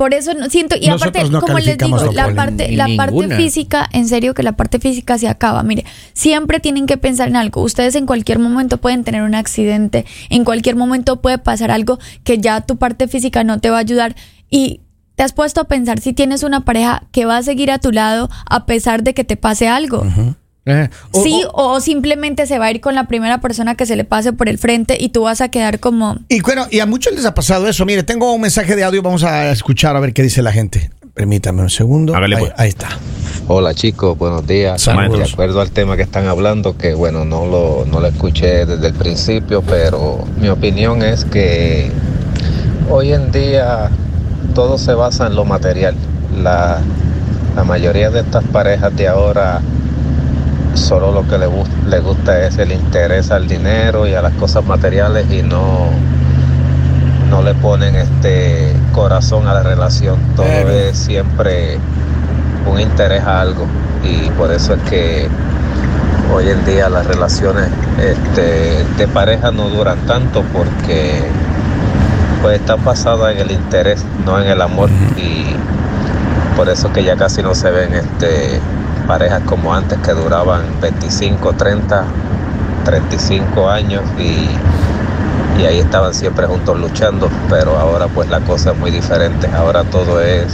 por 0.00 0.14
eso 0.14 0.32
no, 0.32 0.48
siento, 0.48 0.76
y 0.76 0.86
Nosotros 0.86 1.10
aparte, 1.10 1.30
no 1.30 1.40
como 1.42 1.58
les 1.58 1.76
digo, 1.76 2.12
la 2.12 2.34
parte, 2.34 2.72
la 2.72 2.88
parte 2.96 3.36
física, 3.36 3.86
en 3.92 4.08
serio 4.08 4.32
que 4.32 4.42
la 4.42 4.52
parte 4.52 4.78
física 4.78 5.18
se 5.18 5.28
acaba. 5.28 5.62
Mire, 5.62 5.84
siempre 6.14 6.58
tienen 6.58 6.86
que 6.86 6.96
pensar 6.96 7.28
en 7.28 7.36
algo. 7.36 7.60
Ustedes 7.60 7.94
en 7.96 8.06
cualquier 8.06 8.38
momento 8.38 8.78
pueden 8.78 9.04
tener 9.04 9.20
un 9.20 9.34
accidente, 9.34 10.06
en 10.30 10.46
cualquier 10.46 10.74
momento 10.74 11.20
puede 11.20 11.36
pasar 11.36 11.70
algo 11.70 11.98
que 12.24 12.38
ya 12.38 12.62
tu 12.62 12.78
parte 12.78 13.08
física 13.08 13.44
no 13.44 13.60
te 13.60 13.68
va 13.68 13.76
a 13.76 13.80
ayudar 13.80 14.16
y 14.48 14.80
te 15.16 15.22
has 15.22 15.34
puesto 15.34 15.60
a 15.60 15.64
pensar 15.64 16.00
si 16.00 16.14
tienes 16.14 16.44
una 16.44 16.64
pareja 16.64 17.02
que 17.12 17.26
va 17.26 17.36
a 17.36 17.42
seguir 17.42 17.70
a 17.70 17.78
tu 17.78 17.92
lado 17.92 18.30
a 18.48 18.64
pesar 18.64 19.02
de 19.02 19.12
que 19.12 19.24
te 19.24 19.36
pase 19.36 19.68
algo. 19.68 20.06
O- 21.12 21.22
sí, 21.22 21.42
o- 21.52 21.72
o, 21.72 21.80
simplemente 21.80 22.46
se 22.46 22.58
va 22.58 22.66
a 22.66 22.70
ir 22.70 22.80
con 22.80 22.94
la 22.94 23.04
primera 23.08 23.40
persona 23.40 23.74
que 23.74 23.86
se 23.86 23.96
le 23.96 24.04
pase 24.04 24.32
por 24.32 24.48
el 24.48 24.58
frente 24.58 24.96
y 25.00 25.08
tú 25.08 25.22
vas 25.22 25.40
a 25.40 25.48
quedar 25.48 25.80
como 25.80 26.18
Y 26.28 26.40
bueno, 26.42 26.66
y 26.70 26.80
a 26.80 26.86
muchos 26.86 27.14
les 27.14 27.24
ha 27.24 27.34
pasado 27.34 27.66
eso. 27.66 27.84
Mire, 27.86 28.02
tengo 28.02 28.32
un 28.32 28.40
mensaje 28.42 28.76
de 28.76 28.84
audio, 28.84 29.02
vamos 29.02 29.24
a 29.24 29.50
escuchar 29.50 29.96
a 29.96 30.00
ver 30.00 30.12
qué 30.12 30.22
dice 30.22 30.42
la 30.42 30.52
gente. 30.52 30.90
Permítame 31.14 31.62
un 31.62 31.70
segundo. 31.70 32.14
Hágale, 32.14 32.36
ahí, 32.36 32.40
pues. 32.42 32.52
ahí 32.56 32.68
está. 32.68 32.88
Hola 33.48 33.74
chicos, 33.74 34.16
buenos 34.16 34.46
días. 34.46 34.80
Saludos. 34.80 35.18
De 35.18 35.32
acuerdo 35.32 35.60
al 35.60 35.70
tema 35.70 35.96
que 35.96 36.02
están 36.02 36.26
hablando, 36.28 36.76
que 36.78 36.94
bueno, 36.94 37.24
no 37.24 37.46
lo, 37.46 37.84
no 37.90 38.00
lo 38.00 38.06
escuché 38.06 38.64
desde 38.64 38.86
el 38.86 38.94
principio, 38.94 39.62
pero 39.62 40.24
mi 40.40 40.48
opinión 40.48 41.02
es 41.02 41.24
que 41.24 41.90
hoy 42.88 43.12
en 43.12 43.32
día 43.32 43.90
todo 44.54 44.78
se 44.78 44.92
basa 44.94 45.26
en 45.26 45.34
lo 45.34 45.44
material. 45.44 45.94
La, 46.42 46.80
la 47.56 47.64
mayoría 47.64 48.10
de 48.10 48.20
estas 48.20 48.44
parejas 48.44 48.94
de 48.96 49.08
ahora 49.08 49.60
solo 50.80 51.12
lo 51.12 51.26
que 51.28 51.38
le, 51.38 51.46
gus- 51.46 51.68
le 51.86 52.00
gusta 52.00 52.46
es 52.46 52.58
el 52.58 52.72
interés 52.72 53.30
al 53.30 53.46
dinero 53.46 54.06
y 54.06 54.14
a 54.14 54.22
las 54.22 54.32
cosas 54.34 54.64
materiales 54.64 55.26
y 55.30 55.42
no, 55.42 55.88
no 57.28 57.42
le 57.42 57.54
ponen 57.54 57.94
este 57.96 58.72
corazón 58.92 59.46
a 59.48 59.54
la 59.54 59.62
relación. 59.62 60.18
Todo 60.36 60.46
es 60.90 60.96
siempre 60.98 61.78
un 62.66 62.80
interés 62.80 63.22
a 63.24 63.40
algo 63.40 63.66
y 64.04 64.28
por 64.30 64.50
eso 64.52 64.74
es 64.74 64.82
que 64.90 65.28
hoy 66.34 66.48
en 66.48 66.64
día 66.64 66.88
las 66.88 67.06
relaciones 67.06 67.68
este, 67.98 68.84
de 68.96 69.08
pareja 69.08 69.50
no 69.50 69.68
duran 69.68 69.98
tanto 70.06 70.42
porque 70.52 71.22
pues 72.42 72.58
están 72.60 72.82
basadas 72.84 73.32
en 73.34 73.38
el 73.38 73.50
interés, 73.50 74.04
no 74.24 74.40
en 74.40 74.48
el 74.48 74.60
amor 74.62 74.88
y 75.16 75.44
por 76.56 76.68
eso 76.68 76.88
es 76.88 76.92
que 76.94 77.04
ya 77.04 77.16
casi 77.16 77.42
no 77.42 77.54
se 77.54 77.70
ven 77.70 77.94
este, 77.94 78.60
parejas 79.10 79.42
como 79.44 79.74
antes 79.74 79.98
que 79.98 80.12
duraban 80.12 80.62
25, 80.80 81.54
30, 81.54 82.04
35 82.84 83.68
años 83.68 84.02
y, 84.16 85.60
y 85.60 85.66
ahí 85.66 85.80
estaban 85.80 86.14
siempre 86.14 86.46
juntos 86.46 86.78
luchando, 86.78 87.28
pero 87.48 87.76
ahora 87.76 88.06
pues 88.06 88.28
la 88.30 88.38
cosa 88.38 88.70
es 88.70 88.78
muy 88.78 88.92
diferente, 88.92 89.48
ahora 89.52 89.82
todo 89.82 90.20
es 90.22 90.46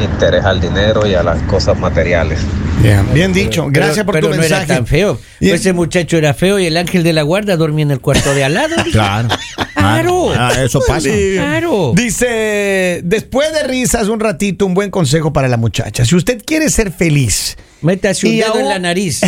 interés 0.00 0.44
al 0.44 0.60
dinero 0.60 1.04
y 1.04 1.14
a 1.14 1.24
las 1.24 1.42
cosas 1.42 1.76
materiales. 1.80 2.38
Bien, 2.80 3.04
bien 3.12 3.32
dicho. 3.32 3.62
pero- 3.72 3.86
Gracias 3.86 4.06
por 4.06 4.14
pero 4.14 4.28
tu 4.28 4.34
no 4.36 4.40
mensaje. 4.40 4.64
era 4.66 4.74
tan 4.76 4.86
feo. 4.86 5.18
Ese 5.40 5.72
muchacho 5.72 6.16
era 6.16 6.32
feo 6.32 6.60
y 6.60 6.66
el 6.66 6.76
ángel 6.76 7.02
de 7.02 7.12
la 7.12 7.22
guarda 7.22 7.56
dormía 7.56 7.82
en 7.82 7.90
el 7.90 8.00
cuarto 8.00 8.32
de 8.34 8.44
al 8.44 8.54
lado. 8.54 8.76
Claro. 8.92 9.28
Claro. 9.80 10.32
Ah, 10.36 10.52
eso 10.62 10.80
pasa. 10.86 11.08
Claro. 11.34 11.92
Dice, 11.94 13.00
después 13.04 13.52
de 13.52 13.64
risas 13.64 14.08
un 14.08 14.20
ratito, 14.20 14.66
un 14.66 14.74
buen 14.74 14.90
consejo 14.90 15.32
para 15.32 15.48
la 15.48 15.56
muchacha. 15.56 16.04
Si 16.04 16.14
usted 16.14 16.42
quiere 16.44 16.70
ser 16.70 16.92
feliz, 16.92 17.56
Métase 17.82 18.26
un 18.26 18.36
dedo 18.36 18.58
en 18.58 18.68
la 18.68 18.78
nariz. 18.78 19.20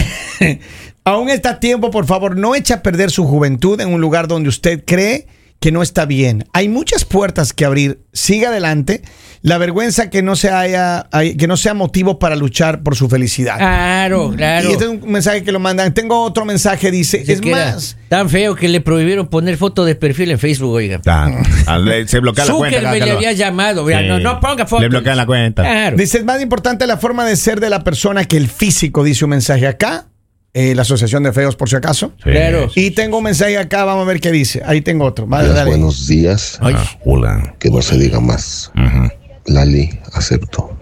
aún 1.04 1.30
está 1.30 1.58
tiempo, 1.58 1.90
por 1.90 2.06
favor, 2.06 2.36
no 2.36 2.54
eche 2.54 2.74
a 2.74 2.82
perder 2.82 3.10
su 3.10 3.24
juventud 3.24 3.80
en 3.80 3.92
un 3.92 4.00
lugar 4.00 4.28
donde 4.28 4.48
usted 4.48 4.84
cree 4.84 5.26
que 5.62 5.72
no 5.72 5.80
está 5.82 6.04
bien. 6.04 6.44
Hay 6.52 6.68
muchas 6.68 7.06
puertas 7.06 7.52
que 7.54 7.64
abrir. 7.64 8.00
Siga 8.12 8.50
adelante. 8.50 9.00
La 9.40 9.58
vergüenza 9.58 10.10
que 10.10 10.20
no 10.22 10.36
se 10.36 10.50
haya, 10.50 11.06
hay- 11.12 11.36
que 11.36 11.46
no 11.46 11.56
sea 11.56 11.72
motivo 11.72 12.18
para 12.18 12.36
luchar 12.36 12.82
por 12.82 12.94
su 12.96 13.08
felicidad. 13.08 13.56
Claro, 13.56 14.32
claro. 14.36 14.68
Y 14.68 14.72
este 14.72 14.84
es 14.84 14.90
un 14.90 15.10
mensaje 15.10 15.42
que 15.42 15.50
lo 15.52 15.58
mandan. 15.60 15.94
Tengo 15.94 16.22
otro 16.22 16.44
mensaje, 16.44 16.90
dice, 16.90 17.24
es 17.26 17.44
más, 17.46 17.96
tan 18.08 18.28
feo 18.28 18.54
que 18.54 18.68
le 18.68 18.80
prohibieron 18.80 19.28
poner 19.28 19.56
foto 19.56 19.84
de 19.84 19.94
perfil 19.94 20.32
en 20.32 20.38
Facebook, 20.38 20.72
oiga. 20.72 20.98
Claro. 21.00 21.38
Al- 21.66 22.08
Se 22.08 22.18
bloquea 22.20 22.44
la 22.44 22.52
cuenta. 22.54 22.80
Cada 22.82 22.96
le 22.96 23.10
había 23.12 23.32
llamado. 23.32 23.86
Sí. 23.88 23.94
No, 24.06 24.18
no 24.20 24.40
ponga 24.40 24.66
foto. 24.66 24.82
Le 24.82 24.88
bloquean 24.88 25.16
la 25.16 25.26
cuenta. 25.26 25.62
Claro. 25.62 25.96
Dice, 25.96 26.18
es 26.18 26.24
más 26.24 26.42
importante 26.42 26.86
la 26.86 26.96
forma 26.98 27.24
de 27.24 27.36
ser 27.36 27.60
de 27.60 27.70
la 27.70 27.82
persona 27.84 28.24
que 28.24 28.36
el 28.36 28.48
físico, 28.48 29.02
dice 29.04 29.24
un 29.24 29.30
mensaje 29.30 29.66
acá. 29.66 30.06
Eh, 30.54 30.74
la 30.74 30.82
Asociación 30.82 31.22
de 31.22 31.32
Feos, 31.32 31.56
por 31.56 31.68
si 31.68 31.76
acaso. 31.76 32.12
Sí. 32.22 32.30
Claro. 32.30 32.70
Y 32.74 32.90
tengo 32.92 33.18
un 33.18 33.24
mensaje 33.24 33.56
acá, 33.58 33.84
vamos 33.84 34.04
a 34.04 34.08
ver 34.08 34.20
qué 34.20 34.30
dice. 34.30 34.62
Ahí 34.66 34.80
tengo 34.82 35.04
otro. 35.04 35.26
Vale, 35.26 35.44
Días, 35.44 35.56
dale. 35.56 35.70
buenos 35.70 36.06
días. 36.06 36.58
Ay. 36.60 36.74
Ah, 36.76 36.84
hola. 37.04 37.54
Que 37.58 37.70
no 37.70 37.80
se 37.82 37.96
diga 37.98 38.20
más. 38.20 38.70
Ujú. 38.76 39.08
Lali, 39.46 39.90
acepto. 40.12 40.76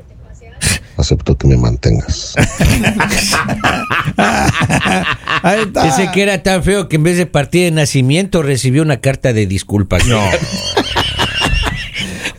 Acepto 0.96 1.38
que 1.38 1.46
me 1.46 1.56
mantengas. 1.56 2.34
Ahí 5.42 5.60
está. 5.62 5.88
Ese 5.88 6.10
que 6.12 6.22
era 6.22 6.42
tan 6.42 6.62
feo 6.62 6.88
que 6.88 6.96
en 6.96 7.02
vez 7.02 7.16
de 7.16 7.24
partida 7.26 7.64
de 7.64 7.70
nacimiento 7.70 8.42
recibió 8.42 8.82
una 8.82 9.00
carta 9.00 9.32
de 9.32 9.46
disculpas. 9.46 10.06
No. 10.06 10.20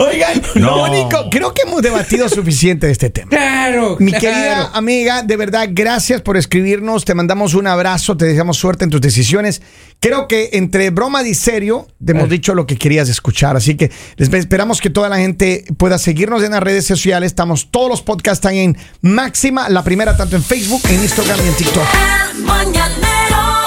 Oigan, 0.01 0.41
No. 0.55 0.77
Mónico, 0.77 1.29
creo 1.29 1.53
que 1.53 1.63
hemos 1.67 1.81
debatido 1.81 2.27
suficiente 2.29 2.87
de 2.87 2.91
este 2.91 3.09
tema. 3.09 3.29
Claro, 3.29 3.97
Mi 3.99 4.11
claro. 4.11 4.21
querida 4.21 4.71
amiga, 4.73 5.21
de 5.23 5.37
verdad, 5.37 5.67
gracias 5.71 6.21
por 6.21 6.37
escribirnos. 6.37 7.05
Te 7.05 7.13
mandamos 7.13 7.53
un 7.53 7.67
abrazo, 7.67 8.17
te 8.17 8.25
deseamos 8.25 8.57
suerte 8.57 8.83
en 8.83 8.89
tus 8.89 9.01
decisiones. 9.01 9.61
Creo 9.99 10.27
que 10.27 10.49
entre 10.53 10.89
broma 10.89 11.21
y 11.27 11.35
serio 11.35 11.87
te 12.03 12.13
hemos 12.13 12.27
dicho 12.29 12.55
lo 12.55 12.65
que 12.65 12.77
querías 12.77 13.07
escuchar. 13.09 13.55
Así 13.55 13.75
que 13.75 13.91
les 14.17 14.33
esperamos 14.33 14.81
que 14.81 14.89
toda 14.89 15.09
la 15.09 15.17
gente 15.17 15.65
pueda 15.77 15.97
seguirnos 15.99 16.43
en 16.43 16.51
las 16.51 16.63
redes 16.63 16.85
sociales. 16.85 17.27
Estamos, 17.27 17.69
todos 17.69 17.89
los 17.89 18.01
podcasts 18.01 18.39
están 18.39 18.55
en 18.55 18.77
máxima, 19.01 19.69
la 19.69 19.83
primera 19.83 20.17
tanto 20.17 20.35
en 20.35 20.43
Facebook, 20.43 20.81
en 20.89 21.01
Instagram 21.01 21.39
y 21.45 21.47
en 21.49 21.53
TikTok. 21.55 21.83
El 22.35 22.43
mañanero 22.43 23.60